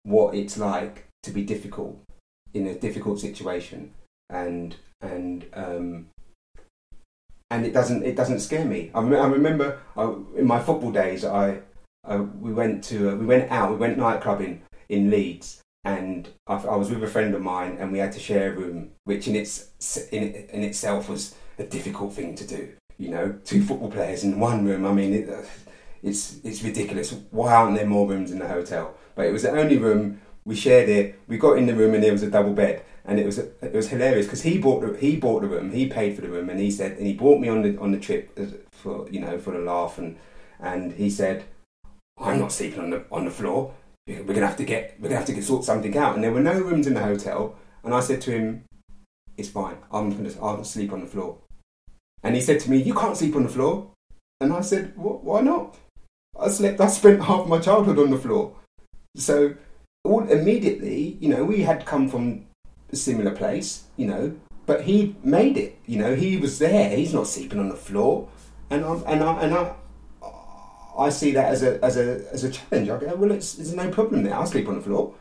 [0.04, 1.98] what it's like to be difficult
[2.52, 3.92] in a difficult situation
[4.30, 6.06] and and um,
[7.50, 8.90] and it doesn't it doesn't scare me.
[8.94, 10.04] I, I remember I,
[10.36, 11.60] in my football days, I,
[12.04, 16.28] I we went to uh, we went out we went night clubbing in Leeds, and
[16.46, 18.90] I, I, was with a friend of mine, and we had to share a room,
[19.04, 19.68] which in its
[20.10, 22.72] in, in itself was a difficult thing to do.
[22.98, 24.86] You know, two football players in one room.
[24.86, 25.42] I mean, it, uh,
[26.02, 27.14] it's it's ridiculous.
[27.30, 28.96] Why aren't there more rooms in the hotel?
[29.14, 31.18] But it was the only room we shared it.
[31.28, 33.72] We got in the room and there was a double bed, and it was it
[33.72, 36.50] was hilarious because he bought the, he bought the room, he paid for the room,
[36.50, 38.38] and he said and he brought me on the on the trip
[38.72, 40.18] for you know for the laugh and
[40.60, 41.44] and he said,
[42.18, 43.74] I'm not sleeping on the on the floor.
[44.06, 46.14] We're gonna have to get we're gonna have to get sort something out.
[46.14, 48.64] And there were no rooms in the hotel, and I said to him,
[49.36, 49.78] It's fine.
[49.90, 51.38] I'm gonna I'll sleep on the floor.
[52.22, 53.90] And he said to me, You can't sleep on the floor.
[54.40, 55.76] And I said, Why not?
[56.38, 56.80] I slept.
[56.80, 58.56] I spent half my childhood on the floor.
[59.16, 59.54] So
[60.04, 62.46] all immediately, you know, we had come from
[62.92, 64.34] a similar place, you know,
[64.66, 65.78] but he made it.
[65.86, 66.96] You know, he was there.
[66.96, 68.28] He's not sleeping on the floor,
[68.70, 69.74] and I and I and I.
[70.96, 72.88] I see that as a as a as a challenge.
[72.88, 74.38] I go, well, it's there's no problem there.
[74.38, 75.14] I sleep on the floor,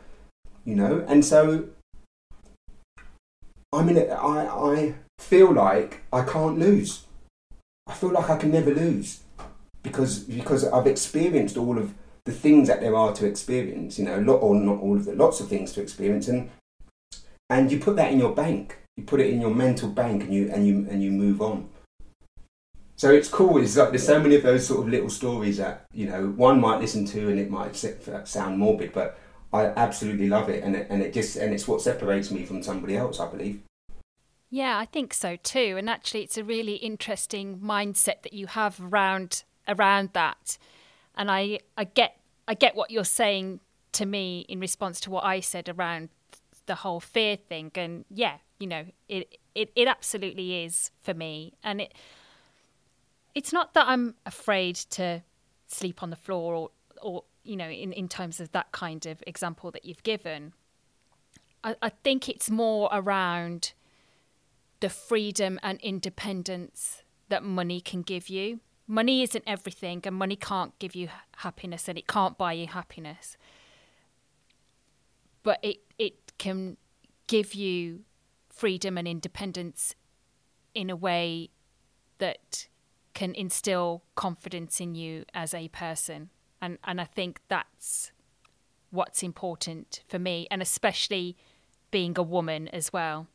[0.64, 1.68] you know, and so
[3.74, 7.04] I mean, I I feel like I can't lose.
[7.88, 9.20] I feel like I can never lose
[9.82, 11.92] because because I've experienced all of
[12.24, 13.98] the things that there are to experience.
[13.98, 16.50] You know, a lot or not all of the lots of things to experience, and
[17.50, 18.78] and you put that in your bank.
[18.96, 21.68] You put it in your mental bank, and you and you and you move on.
[22.96, 23.58] So it's cool.
[23.58, 26.60] It's like there's so many of those sort of little stories that you know one
[26.60, 27.76] might listen to, and it might
[28.24, 29.18] sound morbid, but
[29.52, 32.62] I absolutely love it, and it, and it just and it's what separates me from
[32.62, 33.60] somebody else, I believe.
[34.50, 35.74] Yeah, I think so too.
[35.76, 40.58] And actually, it's a really interesting mindset that you have around around that.
[41.16, 43.60] And I, I get I get what you're saying
[43.92, 46.10] to me in response to what I said around
[46.66, 47.70] the whole fear thing.
[47.74, 51.54] And yeah, you know, it it, it absolutely is for me.
[51.62, 51.94] And it
[53.34, 55.22] it's not that I'm afraid to
[55.66, 59.22] sleep on the floor or or you know, in, in terms of that kind of
[59.26, 60.54] example that you've given.
[61.62, 63.74] I, I think it's more around
[64.80, 70.78] the freedom and independence that money can give you money isn't everything and money can't
[70.78, 73.36] give you happiness and it can't buy you happiness.
[75.42, 76.76] But it it can
[77.26, 78.00] give you
[78.48, 79.94] freedom and independence
[80.74, 81.50] in a way
[82.18, 82.68] that
[83.14, 86.30] can instill confidence in you as a person.
[86.60, 88.12] And and I think that's
[88.90, 91.36] what's important for me and especially
[91.90, 93.28] being a woman as well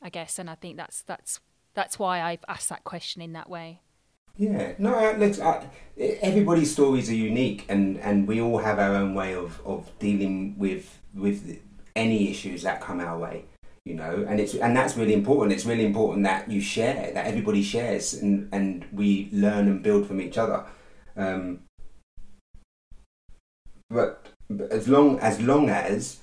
[0.00, 0.38] I guess.
[0.38, 1.40] And I think that's that's
[1.74, 3.80] that's why I've asked that question in that way
[4.38, 5.40] yeah, no, let's.
[5.40, 5.64] Uh,
[5.98, 10.56] everybody's stories are unique, and, and we all have our own way of, of dealing
[10.56, 11.60] with with
[11.96, 13.44] any issues that come our way.
[13.84, 15.52] You know, and it's and that's really important.
[15.52, 20.06] It's really important that you share, that everybody shares, and and we learn and build
[20.06, 20.64] from each other.
[21.16, 21.60] Um,
[23.90, 26.20] but, but as long as long as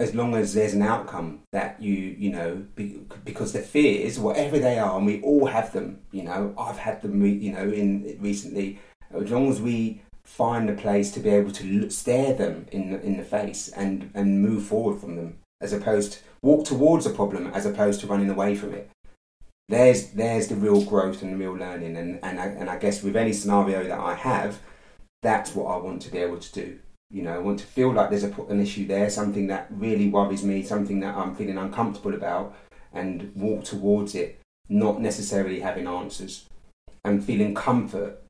[0.00, 4.58] as long as there's an outcome that you you know be, because the fears whatever
[4.58, 6.54] they are and we all have them you know.
[6.58, 8.80] I've had them you know in recently.
[9.12, 13.00] As long as we find a place to be able to stare them in the,
[13.02, 17.10] in the face and and move forward from them as opposed to walk towards a
[17.10, 18.88] problem as opposed to running away from it
[19.70, 21.96] there's there's the real growth and the real learning.
[21.96, 24.60] And and I, and I guess with any scenario that I have
[25.22, 26.78] that's what I want to be able to do
[27.10, 30.08] you know, I want to feel like there's a, an issue there, something that really
[30.08, 32.54] worries me, something that I'm feeling uncomfortable about,
[32.92, 36.46] and walk towards it, not necessarily having answers,
[37.04, 38.22] and feeling comfort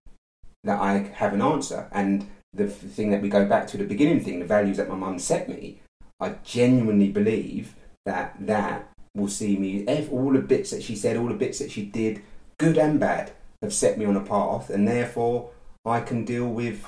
[0.64, 1.89] that I have an answer.
[1.93, 4.97] And the thing that we go back to the beginning thing, the values that my
[4.97, 5.81] mum set me,
[6.18, 7.74] I genuinely believe
[8.07, 11.70] that that will see me, all the bits that she said, all the bits that
[11.70, 12.22] she did,
[12.59, 15.51] good and bad, have set me on a path, and therefore
[15.85, 16.85] I can deal with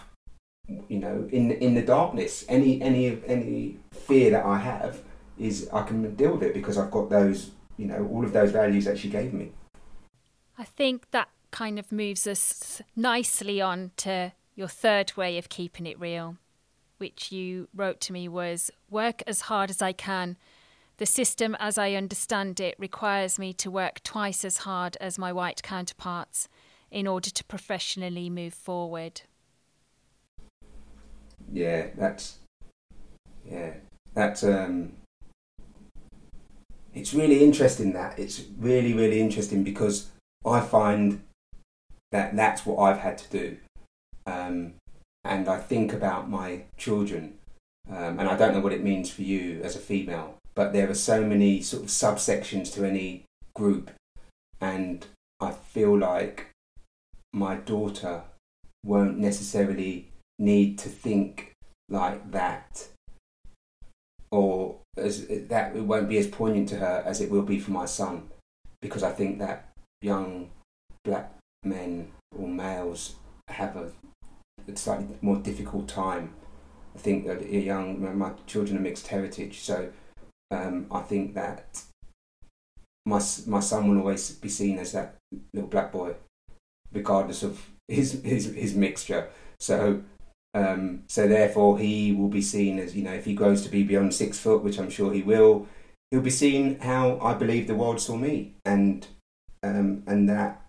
[0.89, 5.01] you know, in in the darkness, any any any fear that I have
[5.39, 8.51] is I can deal with it because I've got those, you know, all of those
[8.53, 9.53] values that she gave me.
[10.59, 15.87] I think that kind of moves us nicely on to your third way of keeping
[15.87, 16.37] it real,
[16.99, 20.37] which you wrote to me was work as hard as I can,
[20.99, 25.33] The system, as I understand it, requires me to work twice as hard as my
[25.33, 26.49] white counterparts
[26.91, 29.23] in order to professionally move forward.
[31.53, 32.39] Yeah, that's
[33.49, 33.75] yeah,
[34.15, 34.93] that's um,
[36.95, 37.93] it's really interesting.
[37.93, 40.09] That it's really really interesting because
[40.47, 41.23] I find
[42.11, 43.57] that that's what I've had to do,
[44.27, 44.75] um,
[45.25, 47.35] and I think about my children,
[47.91, 50.89] um, and I don't know what it means for you as a female, but there
[50.89, 53.25] are so many sort of subsections to any
[53.55, 53.91] group,
[54.59, 55.07] and
[55.39, 56.49] I feel like
[57.35, 58.23] my daughter
[58.85, 60.12] won't necessarily
[60.43, 61.53] need to think
[61.89, 62.89] like that
[64.31, 67.71] or as that it won't be as poignant to her as it will be for
[67.71, 68.29] my son
[68.81, 70.51] because I think that young
[71.05, 71.33] black
[71.63, 73.15] men or males
[73.49, 73.93] have a,
[74.67, 76.35] a slightly more difficult time.
[76.95, 79.91] I think that young my children are mixed heritage, so
[80.51, 81.83] um, I think that
[83.07, 85.17] my my son will always be seen as that
[85.55, 86.15] little black boy,
[86.93, 89.31] regardless of his his his mixture.
[89.59, 90.03] So
[90.55, 93.83] um, so therefore, he will be seen as you know, if he grows to be
[93.83, 95.67] beyond six foot, which I'm sure he will,
[96.11, 99.07] he'll be seen how I believe the world saw me, and
[99.63, 100.61] um, and that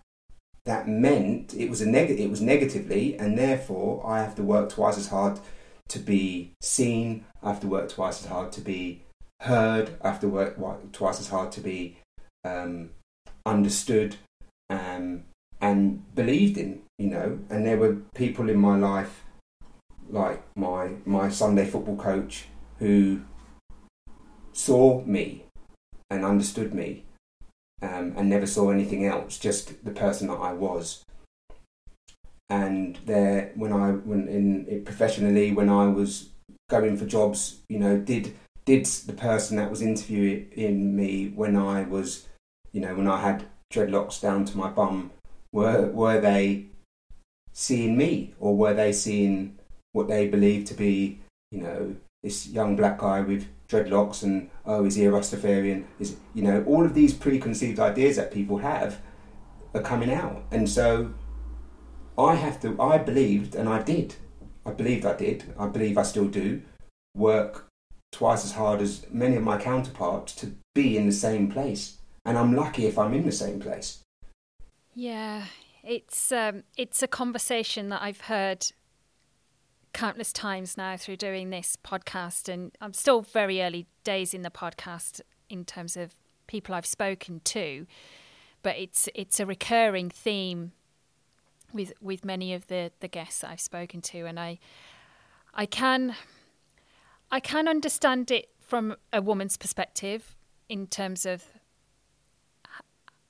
[0.64, 4.70] that meant it was a neg- it was negatively, and therefore I have to work
[4.70, 5.38] twice as hard
[5.88, 7.26] to be seen.
[7.42, 9.02] I have to work twice as hard to be
[9.40, 9.90] heard.
[10.00, 10.56] I have to work
[10.92, 11.98] twice as hard to be
[12.42, 12.90] um,
[13.44, 14.16] understood
[14.70, 15.24] um,
[15.60, 16.80] and believed in.
[16.98, 19.23] You know, and there were people in my life
[20.10, 22.46] like my my Sunday football coach
[22.78, 23.22] who
[24.52, 25.44] saw me
[26.10, 27.04] and understood me
[27.82, 31.04] um, and never saw anything else, just the person that I was.
[32.48, 36.30] And there, when I when in, professionally, when I was
[36.68, 38.34] going for jobs, you know, did
[38.64, 42.26] did the person that was interviewing me when I was,
[42.72, 45.10] you know, when I had dreadlocks down to my bum,
[45.52, 46.66] were were they
[47.52, 49.58] seeing me or were they seeing
[49.94, 51.20] what they believe to be,
[51.50, 55.84] you know, this young black guy with dreadlocks and oh, is he a Rastafarian?
[55.98, 59.00] Is you know, all of these preconceived ideas that people have
[59.74, 61.14] are coming out, and so
[62.18, 62.80] I have to.
[62.80, 64.16] I believed, and I did.
[64.66, 65.54] I believed I did.
[65.58, 66.62] I believe I still do.
[67.16, 67.66] Work
[68.12, 72.36] twice as hard as many of my counterparts to be in the same place, and
[72.36, 74.00] I'm lucky if I'm in the same place.
[74.94, 75.44] Yeah,
[75.82, 78.66] it's um, it's a conversation that I've heard
[79.94, 84.50] countless times now through doing this podcast, and I'm still very early days in the
[84.50, 86.14] podcast in terms of
[86.46, 87.86] people I've spoken to,
[88.62, 90.72] but it's it's a recurring theme
[91.72, 94.58] with with many of the the guests I've spoken to, and I
[95.54, 96.14] I can
[97.30, 100.36] I can understand it from a woman's perspective
[100.68, 101.44] in terms of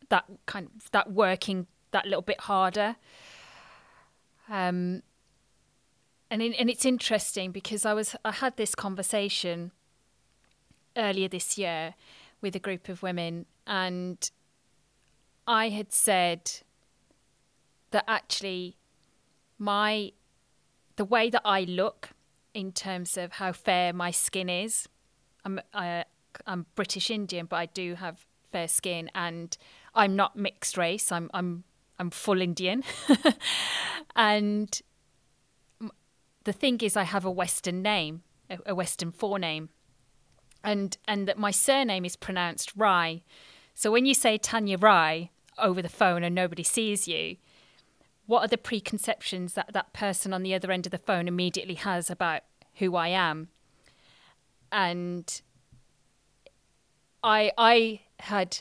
[0.09, 2.97] that kind of that working that little bit harder.
[4.49, 5.03] Um,
[6.35, 9.70] and in, and it's interesting because I was I had this conversation
[10.97, 11.95] earlier this year
[12.41, 14.18] with a group of women, and
[15.47, 16.51] I had said
[17.93, 18.78] that actually
[19.61, 20.11] my
[20.97, 22.09] the way that I look
[22.53, 24.89] in terms of how fair my skin is.
[25.45, 26.05] I'm I,
[26.49, 29.57] I'm British Indian, but I do have fair skin, and
[29.95, 31.12] I'm not mixed race.
[31.12, 31.62] I'm I'm
[32.01, 32.82] I'm full Indian,
[34.16, 34.82] and
[36.45, 38.22] the thing is, I have a Western name,
[38.66, 39.68] a, Western forename,
[40.62, 43.22] and and that my surname is pronounced Rye.
[43.74, 47.36] So when you say Tanya Rye over the phone and nobody sees you,
[48.26, 51.74] what are the preconceptions that that person on the other end of the phone immediately
[51.74, 52.42] has about
[52.76, 53.49] who I am?
[54.70, 55.40] And
[57.22, 58.59] I I had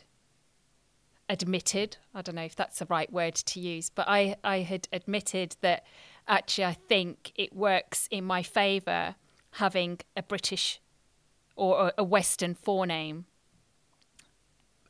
[1.29, 4.88] admitted, I don't know if that's the right word to use, but I, I had
[4.91, 5.84] admitted that
[6.28, 9.15] actually I think it works in my favour
[9.51, 10.80] having a British
[11.55, 13.26] or a Western forename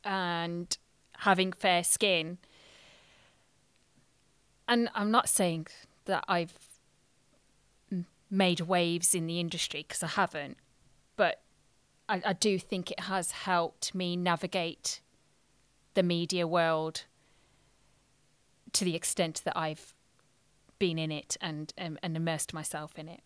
[0.03, 0.77] and
[1.19, 2.37] having fair skin.
[4.67, 5.67] And I'm not saying
[6.05, 6.57] that I've
[8.29, 10.57] made waves in the industry because I haven't,
[11.15, 11.41] but
[12.09, 15.01] I, I, do think it has helped me navigate
[15.93, 17.03] the media world
[18.71, 19.93] to the extent that I've
[20.83, 23.21] been in it and um, and immersed myself in it.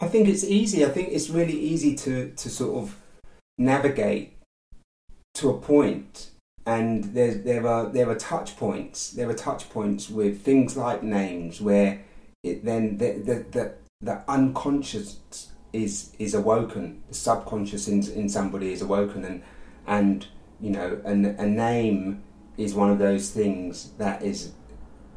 [0.00, 0.86] I think it's easy.
[0.86, 2.96] I think it's really easy to to sort of
[3.58, 4.38] navigate
[5.34, 6.30] to a point,
[6.64, 9.10] and there there are there are touch points.
[9.10, 11.90] There are touch points with things like names where
[12.42, 13.64] it then the the the,
[14.00, 15.18] the unconscious
[15.74, 17.02] is is awoken.
[17.08, 19.42] The subconscious in in somebody is awoken, and
[19.86, 20.26] and
[20.58, 22.22] you know, and a name
[22.56, 24.52] is one of those things that is,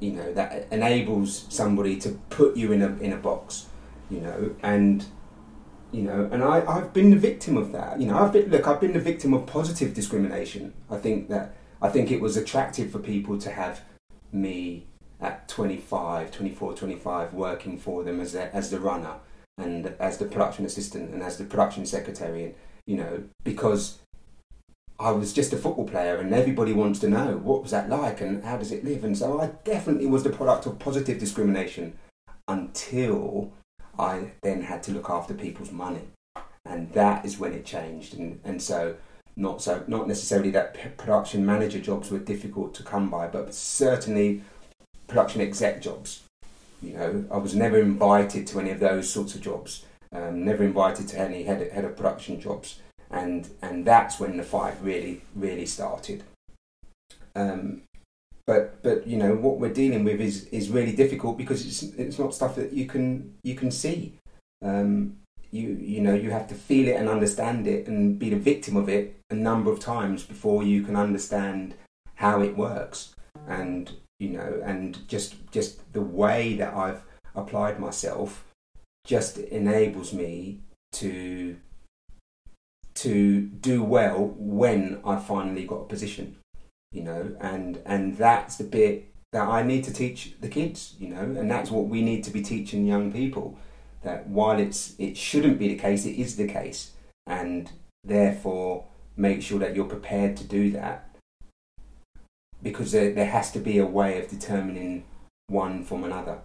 [0.01, 3.67] you know, that enables somebody to put you in a in a box,
[4.09, 5.05] you know, and
[5.91, 8.01] you know, and I I've been the victim of that.
[8.01, 10.73] You know, I've been look, I've been the victim of positive discrimination.
[10.89, 13.81] I think that I think it was attractive for people to have
[14.31, 14.87] me
[15.19, 19.15] at 25, 24, 25 working for them as as the runner
[19.57, 22.55] and as the production assistant and as the production secretary and
[22.87, 23.99] you know because
[25.01, 28.21] I was just a football player and everybody wants to know what was that like
[28.21, 29.03] and how does it live?
[29.03, 31.97] And so I definitely was the product of positive discrimination
[32.47, 33.51] until
[33.97, 36.03] I then had to look after people's money.
[36.65, 38.13] And that is when it changed.
[38.13, 38.95] And, and so
[39.35, 44.43] not so not necessarily that production manager jobs were difficult to come by but certainly
[45.07, 46.21] production exec jobs.
[46.79, 49.83] You know, I was never invited to any of those sorts of jobs.
[50.13, 52.79] Um, never invited to any head of, head of production jobs,
[53.11, 56.23] and and that's when the fight really really started.
[57.35, 57.83] Um,
[58.47, 62.19] but but you know what we're dealing with is is really difficult because it's it's
[62.19, 64.13] not stuff that you can you can see.
[64.63, 65.17] Um,
[65.51, 68.75] you you know you have to feel it and understand it and be the victim
[68.77, 71.75] of it a number of times before you can understand
[72.15, 73.13] how it works.
[73.47, 77.03] And you know, and just just the way that I've
[77.35, 78.45] applied myself
[79.05, 80.59] just enables me
[80.93, 81.55] to
[82.95, 86.37] to do well when I finally got a position,
[86.91, 91.09] you know, and and that's the bit that I need to teach the kids, you
[91.09, 93.57] know, and that's what we need to be teaching young people
[94.03, 96.91] that while it's it shouldn't be the case, it is the case,
[97.27, 97.71] and
[98.03, 98.85] therefore
[99.15, 101.07] make sure that you're prepared to do that
[102.63, 105.03] because there, there has to be a way of determining
[105.47, 106.39] one from another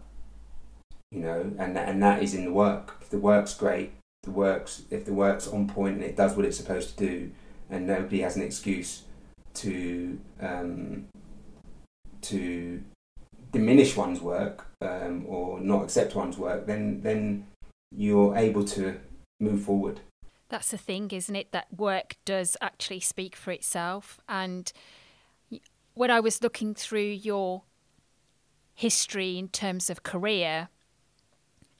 [1.10, 2.96] you know and that, and that is in the work.
[3.00, 3.92] If the work's great
[4.26, 7.30] the works if the work's on point and it does what it's supposed to do
[7.70, 9.02] and nobody has an excuse
[9.54, 11.06] to um,
[12.20, 12.82] to
[13.52, 17.46] diminish one's work um, or not accept one's work then then
[17.96, 18.98] you're able to
[19.40, 20.00] move forward.
[20.48, 21.52] That's the thing isn't it?
[21.52, 24.20] That work does actually speak for itself.
[24.28, 24.72] And
[25.94, 27.62] when I was looking through your
[28.74, 30.68] history in terms of career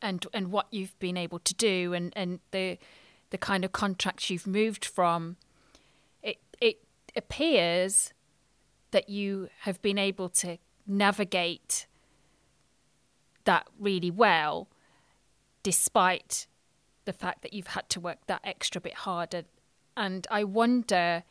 [0.07, 2.79] and and what you've been able to do and, and the
[3.31, 5.37] the kind of contracts you've moved from,
[6.23, 6.79] it it
[7.17, 8.15] appears
[8.93, 11.87] that you have been able to navigate
[13.45, 14.69] that really well
[15.65, 16.47] despite
[17.05, 19.43] the fact that you've had to work that extra bit harder.
[19.97, 21.25] And I wonder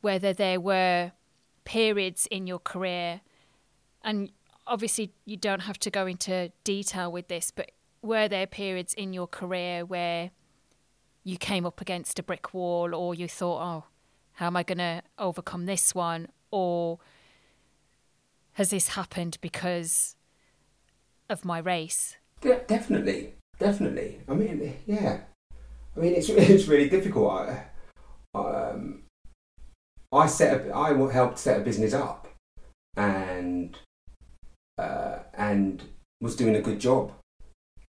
[0.00, 1.12] whether there were
[1.64, 3.20] periods in your career,
[4.02, 4.32] and
[4.66, 7.70] obviously you don't have to go into detail with this, but
[8.02, 10.30] were there periods in your career where
[11.24, 13.84] you came up against a brick wall or you thought, oh,
[14.34, 16.28] how am I going to overcome this one?
[16.50, 16.98] Or
[18.54, 20.16] has this happened because
[21.30, 22.16] of my race?
[22.40, 24.20] De- definitely, definitely.
[24.28, 25.20] I mean, yeah.
[25.96, 27.32] I mean, it's it's really difficult.
[27.32, 27.64] I,
[28.34, 29.02] um,
[30.12, 32.28] I set a, I helped set a business up,
[32.96, 33.78] and
[34.78, 35.82] uh, and
[36.20, 37.12] was doing a good job,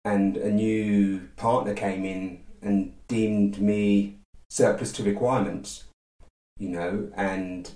[0.05, 4.17] and a new partner came in and deemed me
[4.49, 5.85] surplus to requirements,
[6.57, 7.71] you know, and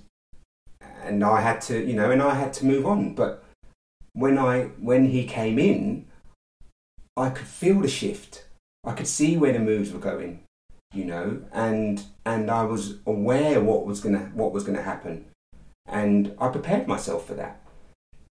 [1.03, 3.15] and I had to, you know, and I had to move on.
[3.15, 3.43] But
[4.13, 6.05] when I when he came in,
[7.15, 8.45] I could feel the shift.
[8.83, 10.43] I could see where the moves were going,
[10.93, 15.25] you know, and and I was aware what was gonna what was gonna happen,
[15.85, 17.61] and I prepared myself for that,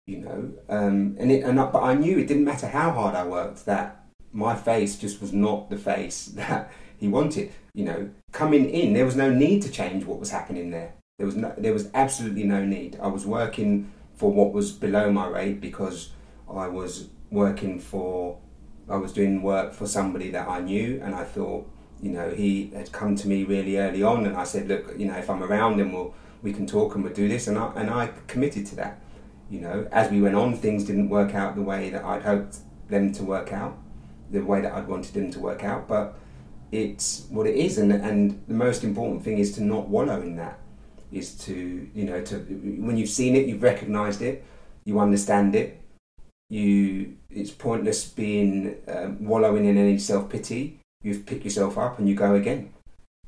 [0.08, 3.14] you know, um, and it and I, but I knew it didn't matter how hard
[3.14, 8.10] I worked that my face just was not the face that he wanted, you know.
[8.32, 10.94] Coming in, there was no need to change what was happening there.
[11.18, 12.98] There was no, there was absolutely no need.
[13.02, 16.10] I was working for what was below my rate because
[16.50, 18.38] I was working for
[18.88, 21.68] I was doing work for somebody that I knew, and I thought
[22.00, 25.06] you know, he had come to me really early on, and I said, look, you
[25.06, 27.72] know, if I'm around, then we'll we can talk and we'll do this, and I
[27.76, 29.00] and I committed to that.
[29.50, 32.58] You know, as we went on, things didn't work out the way that I'd hoped
[32.88, 33.78] them to work out,
[34.30, 36.18] the way that I'd wanted them to work out, but
[36.70, 40.36] it's what it is, and and the most important thing is to not wallow in
[40.36, 40.58] that.
[41.10, 42.36] Is to you know to
[42.80, 44.44] when you've seen it, you've recognised it,
[44.84, 45.80] you understand it.
[46.50, 52.08] You it's pointless being um, wallowing in any self pity you pick yourself up and
[52.08, 52.72] you go again.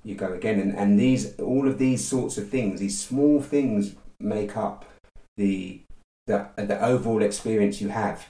[0.03, 3.95] You go again, and, and these all of these sorts of things, these small things,
[4.19, 4.87] make up
[5.37, 5.83] the
[6.31, 8.27] the the overall experience you have.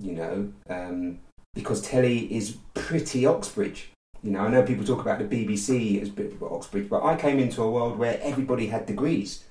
[0.00, 1.18] You know, um,
[1.54, 3.90] because telly is pretty Oxbridge.
[4.22, 6.10] You know, I know people talk about the BBC as
[6.42, 9.44] Oxbridge, but I came into a world where everybody had degrees,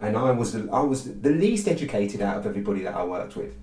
[0.00, 3.36] and I was the, I was the least educated out of everybody that I worked
[3.36, 3.54] with,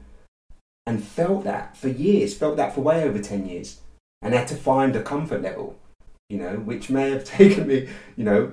[0.86, 3.82] and felt that for years, felt that for way over ten years,
[4.22, 5.78] and had to find a comfort level,
[6.32, 8.50] you know, which may have taken me, you know,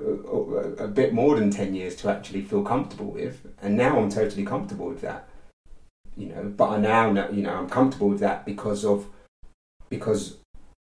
[0.78, 4.10] a, a bit more than ten years to actually feel comfortable with, and now I'm
[4.10, 5.28] totally comfortable with that,
[6.16, 6.52] you know.
[6.56, 9.06] But I now, know, you know, I'm comfortable with that because of
[9.88, 10.38] because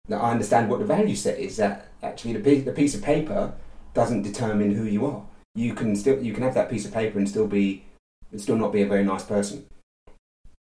[0.10, 1.56] I understand what the value set is.
[1.58, 3.54] That actually the piece, the piece of paper
[3.94, 5.24] doesn't determine who you are.
[5.56, 7.86] You can still you can have that piece of paper and still be
[8.34, 9.66] and still not be a very nice person,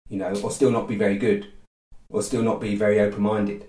[0.09, 1.47] you know, or still not be very good,
[2.09, 3.67] or still not be very open minded.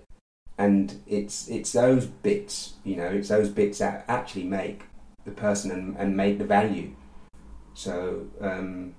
[0.57, 4.83] And it's it's those bits, you know, it's those bits that actually make
[5.25, 6.95] the person and, and make the value.
[7.73, 8.95] So um,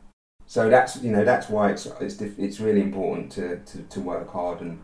[0.49, 4.33] so that's you know that's why it's it's it's really important to, to, to work
[4.33, 4.81] hard and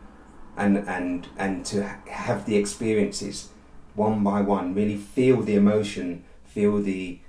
[0.55, 3.49] and and and to have the experiences
[3.95, 7.19] one by one really feel the emotion feel the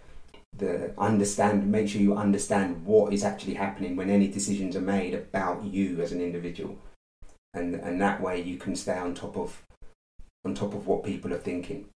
[0.56, 5.14] the understand make sure you understand what is actually happening when any decisions are made
[5.14, 6.76] about you as an individual
[7.56, 9.62] and and that way you can stay on top of
[10.44, 11.88] on top of what people are thinking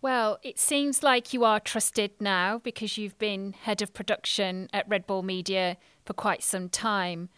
[0.00, 4.88] well, it seems like you are trusted now because you've been head of production at
[4.88, 5.76] Red Bull Media
[6.06, 7.30] for quite some time.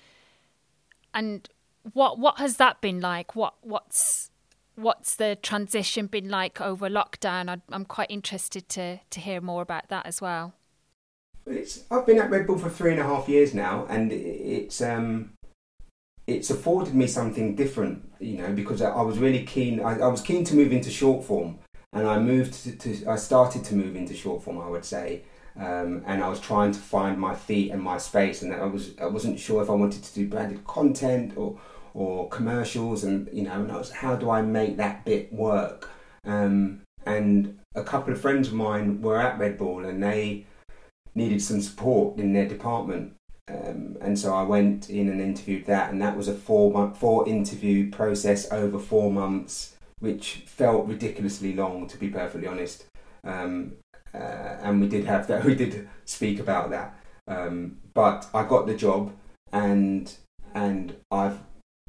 [1.15, 1.49] And
[1.93, 3.35] what what has that been like?
[3.35, 4.31] What what's
[4.75, 7.49] what's the transition been like over lockdown?
[7.49, 10.53] I, am quite interested to to hear more about that as well.
[11.47, 14.83] It's I've been at Red Bull for three and a half years now, and it's
[14.83, 15.33] um
[16.31, 19.81] it's afforded me something different, you know, because I, was really keen.
[19.81, 21.59] I, I, was keen to move into short form,
[21.93, 24.61] and I moved to, to I started to move into short form.
[24.61, 25.23] I would say.
[25.57, 28.97] Um, and I was trying to find my feet and my space, and I was
[28.99, 31.59] I wasn't sure if I wanted to do branded content or
[31.93, 35.89] or commercials, and you know, and I was, how do I make that bit work?
[36.25, 40.47] Um, and a couple of friends of mine were at Red Bull, and they
[41.15, 43.15] needed some support in their department.
[43.49, 46.99] Um, and so I went in and interviewed that, and that was a four month,
[46.99, 52.87] four interview process over four months, which felt ridiculously long, to be perfectly honest.
[53.25, 53.75] Um,
[54.15, 54.19] uh,
[54.63, 56.99] and we did have that, we did speak about that.
[57.29, 59.13] Um, but I got the job,
[59.53, 60.13] and
[60.55, 61.39] and I've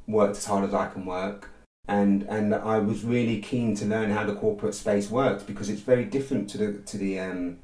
[0.06, 1.50] worked as hard as I can work.
[1.88, 5.80] And, and I was really keen to learn how the corporate space works because it's
[5.80, 7.58] very different to the to the um,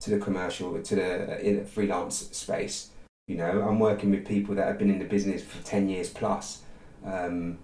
[0.00, 2.90] to the commercial to the uh, freelance space.
[3.26, 6.08] You know, I'm working with people that have been in the business for ten years
[6.08, 6.62] plus,
[7.04, 7.58] um,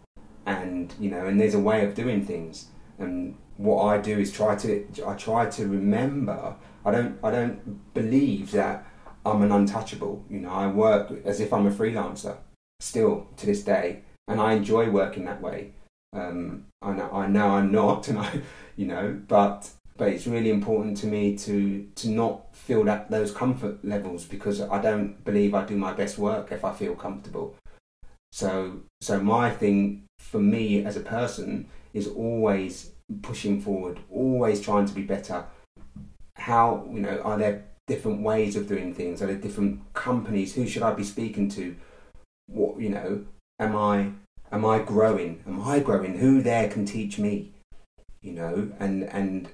[0.45, 2.67] and you know, and there's a way of doing things.
[2.99, 6.57] And what I do is try to I try to remember.
[6.85, 8.85] I don't I don't believe that
[9.25, 10.25] I'm an untouchable.
[10.29, 12.39] You know, I work as if I'm a freelancer
[12.81, 15.73] still to this day, and I enjoy working that way.
[16.13, 18.41] Um, I know, I know I'm not, and I,
[18.77, 19.71] you know, but
[20.03, 24.61] but it's really important to me to to not feel that those comfort levels because
[24.61, 27.55] I don't believe I do my best work if I feel comfortable.
[28.33, 32.91] So so my thing for me as a person is always
[33.23, 35.45] pushing forward, always trying to be better.
[36.35, 39.23] How you know are there different ways of doing things?
[39.23, 40.57] Are there different companies?
[40.57, 41.77] Who should I be speaking to?
[42.47, 43.25] What you know?
[43.61, 44.11] Am I
[44.51, 45.45] am I growing?
[45.47, 46.19] Am I growing?
[46.19, 47.53] Who there can teach me?
[48.21, 49.49] You know, and and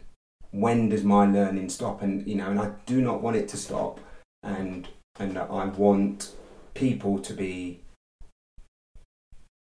[0.51, 2.03] when does my learning stop?
[2.03, 4.01] And you know, and I do not want it to stop.
[4.43, 4.89] And
[5.19, 6.33] and I want
[6.75, 7.81] people to be.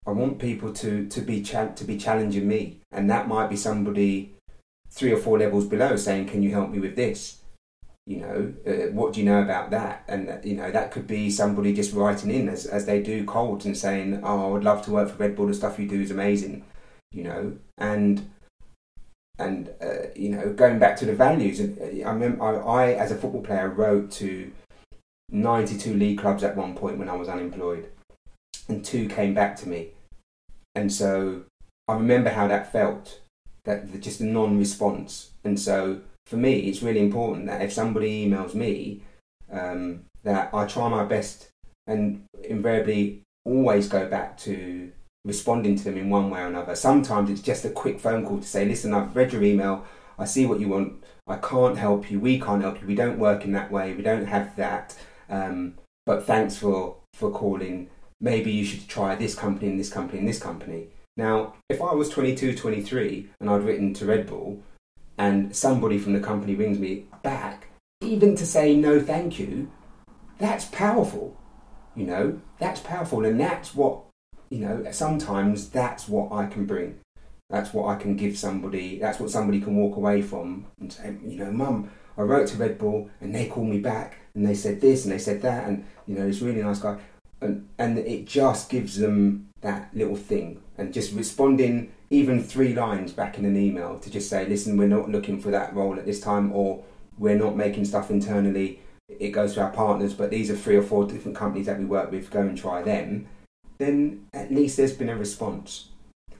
[0.07, 3.55] I want people to to be cha- to be challenging me, and that might be
[3.55, 4.33] somebody
[4.89, 7.41] three or four levels below saying, "Can you help me with this?"
[8.05, 10.03] you know, uh, what do you know about that?
[10.07, 13.23] And uh, you know, that could be somebody just writing in as as they do
[13.25, 15.47] cold and saying, "Oh, I would love to work for Red Bull.
[15.47, 16.65] The stuff you do is amazing,"
[17.11, 18.29] you know, and
[19.39, 21.59] and uh, you know, going back to the values.
[21.59, 24.51] And uh, I remember, I, I as a football player wrote to
[25.29, 27.89] ninety two league clubs at one point when I was unemployed,
[28.67, 29.89] and two came back to me,
[30.75, 31.43] and so
[31.87, 33.19] I remember how that felt.
[33.63, 38.55] That just a non-response, and so for me, it's really important that if somebody emails
[38.55, 39.03] me,
[39.51, 41.49] um, that I try my best
[41.85, 44.91] and invariably always go back to
[45.25, 46.75] responding to them in one way or another.
[46.75, 49.85] Sometimes it's just a quick phone call to say, listen, I've read your email,
[50.17, 53.19] I see what you want, I can't help you, we can't help you, we don't
[53.19, 54.97] work in that way, we don't have that.
[55.29, 57.89] Um, but thanks for, for calling.
[58.19, 60.87] Maybe you should try this company and this company and this company.
[61.17, 64.61] Now, if I was 22, 23 and I'd written to Red Bull,
[65.17, 67.67] and somebody from the company rings me back,
[68.01, 69.71] even to say no thank you,
[70.39, 71.37] that's powerful.
[71.95, 73.25] You know, that's powerful.
[73.25, 74.01] And that's what,
[74.51, 76.99] you know, sometimes that's what I can bring.
[77.49, 78.99] That's what I can give somebody.
[78.99, 82.57] That's what somebody can walk away from and say, you know, Mum, I wrote to
[82.57, 85.67] Red Bull and they called me back and they said this and they said that
[85.67, 86.99] and you know, this really nice guy,
[87.39, 93.13] and and it just gives them that little thing and just responding even three lines
[93.13, 96.05] back in an email to just say, listen, we're not looking for that role at
[96.05, 96.83] this time, or
[97.17, 98.81] we're not making stuff internally.
[99.07, 101.85] It goes to our partners, but these are three or four different companies that we
[101.85, 102.29] work with.
[102.29, 103.27] Go and try them.
[103.81, 105.89] Then at least there's been a response,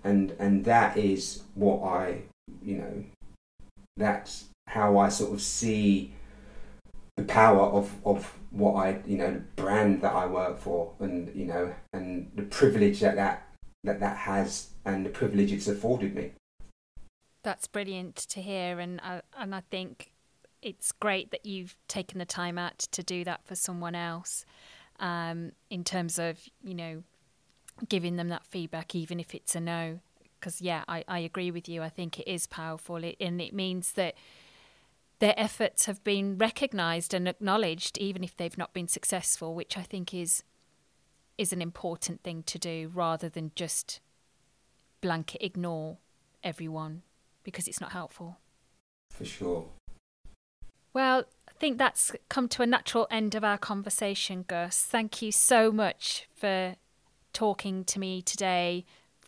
[0.04, 2.22] and and that is what I,
[2.62, 3.04] you know,
[3.98, 6.14] that's how I sort of see
[7.18, 11.36] the power of of what I, you know, the brand that I work for, and
[11.36, 13.48] you know, and the privilege that that
[13.86, 16.34] that that has, and the privilege it's afforded me.
[17.42, 20.12] That's brilliant to hear, and I, and I think
[20.62, 24.46] it's great that you've taken the time out to do that for someone else.
[25.00, 27.04] Um, in terms of you know
[27.90, 30.00] giving them that feedback, even if it's a no.
[30.40, 31.84] Because yeah, I, I agree with you.
[31.84, 34.16] I think it is powerful, it, and it means that
[35.20, 39.84] their efforts have been recognised and acknowledged, even if they've not been successful, which I
[39.84, 40.44] think is
[41.38, 44.00] is an important thing to do rather than just
[45.00, 45.98] blanket ignore
[46.44, 47.02] everyone
[47.44, 48.38] because it's not helpful.
[49.10, 49.66] For sure.
[50.94, 54.84] Well, I think that's come to a natural end of our conversation, Gus.
[54.84, 56.76] Thank you so much for
[57.34, 58.86] talking to me today.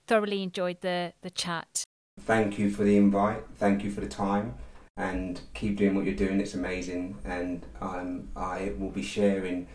[0.08, 1.84] Thoroughly enjoyed the, the chat.
[2.20, 3.44] Thank you for the invite.
[3.56, 4.56] Thank you for the time
[4.98, 6.40] and keep doing what you're doing.
[6.40, 9.68] It's amazing, and um, I will be sharing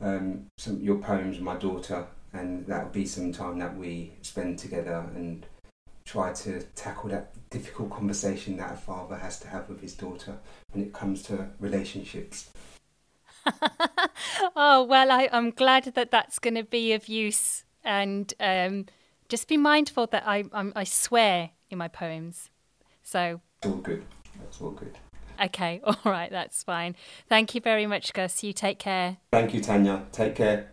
[0.00, 4.12] um, some your poems with my daughter, and that will be some time that we
[4.22, 5.46] spend together and
[6.04, 10.38] try to tackle that difficult conversation that a father has to have with his daughter
[10.72, 12.50] when it comes to relationships.
[14.56, 18.86] oh well, I, am glad that that's going to be of use, and um,
[19.28, 22.50] just be mindful that I I'm, I swear in my poems.
[23.02, 24.04] So it's all good.
[24.38, 24.98] That's all good.
[25.42, 26.96] Okay, all right, that's fine.
[27.28, 28.42] Thank you very much, Gus.
[28.42, 29.18] You take care.
[29.32, 30.04] Thank you, Tanya.
[30.12, 30.72] Take care.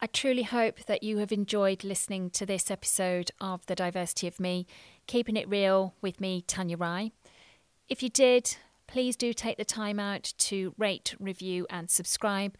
[0.00, 4.40] I truly hope that you have enjoyed listening to this episode of The Diversity of
[4.40, 4.66] Me,
[5.06, 7.12] Keeping It Real with me, Tanya Rye.
[7.88, 8.56] If you did,
[8.88, 12.56] please do take the time out to rate, review, and subscribe,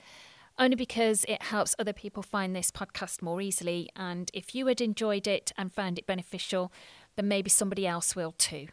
[0.62, 3.88] only because it helps other people find this podcast more easily.
[3.96, 6.72] And if you had enjoyed it and found it beneficial,
[7.16, 8.68] then maybe somebody else will too.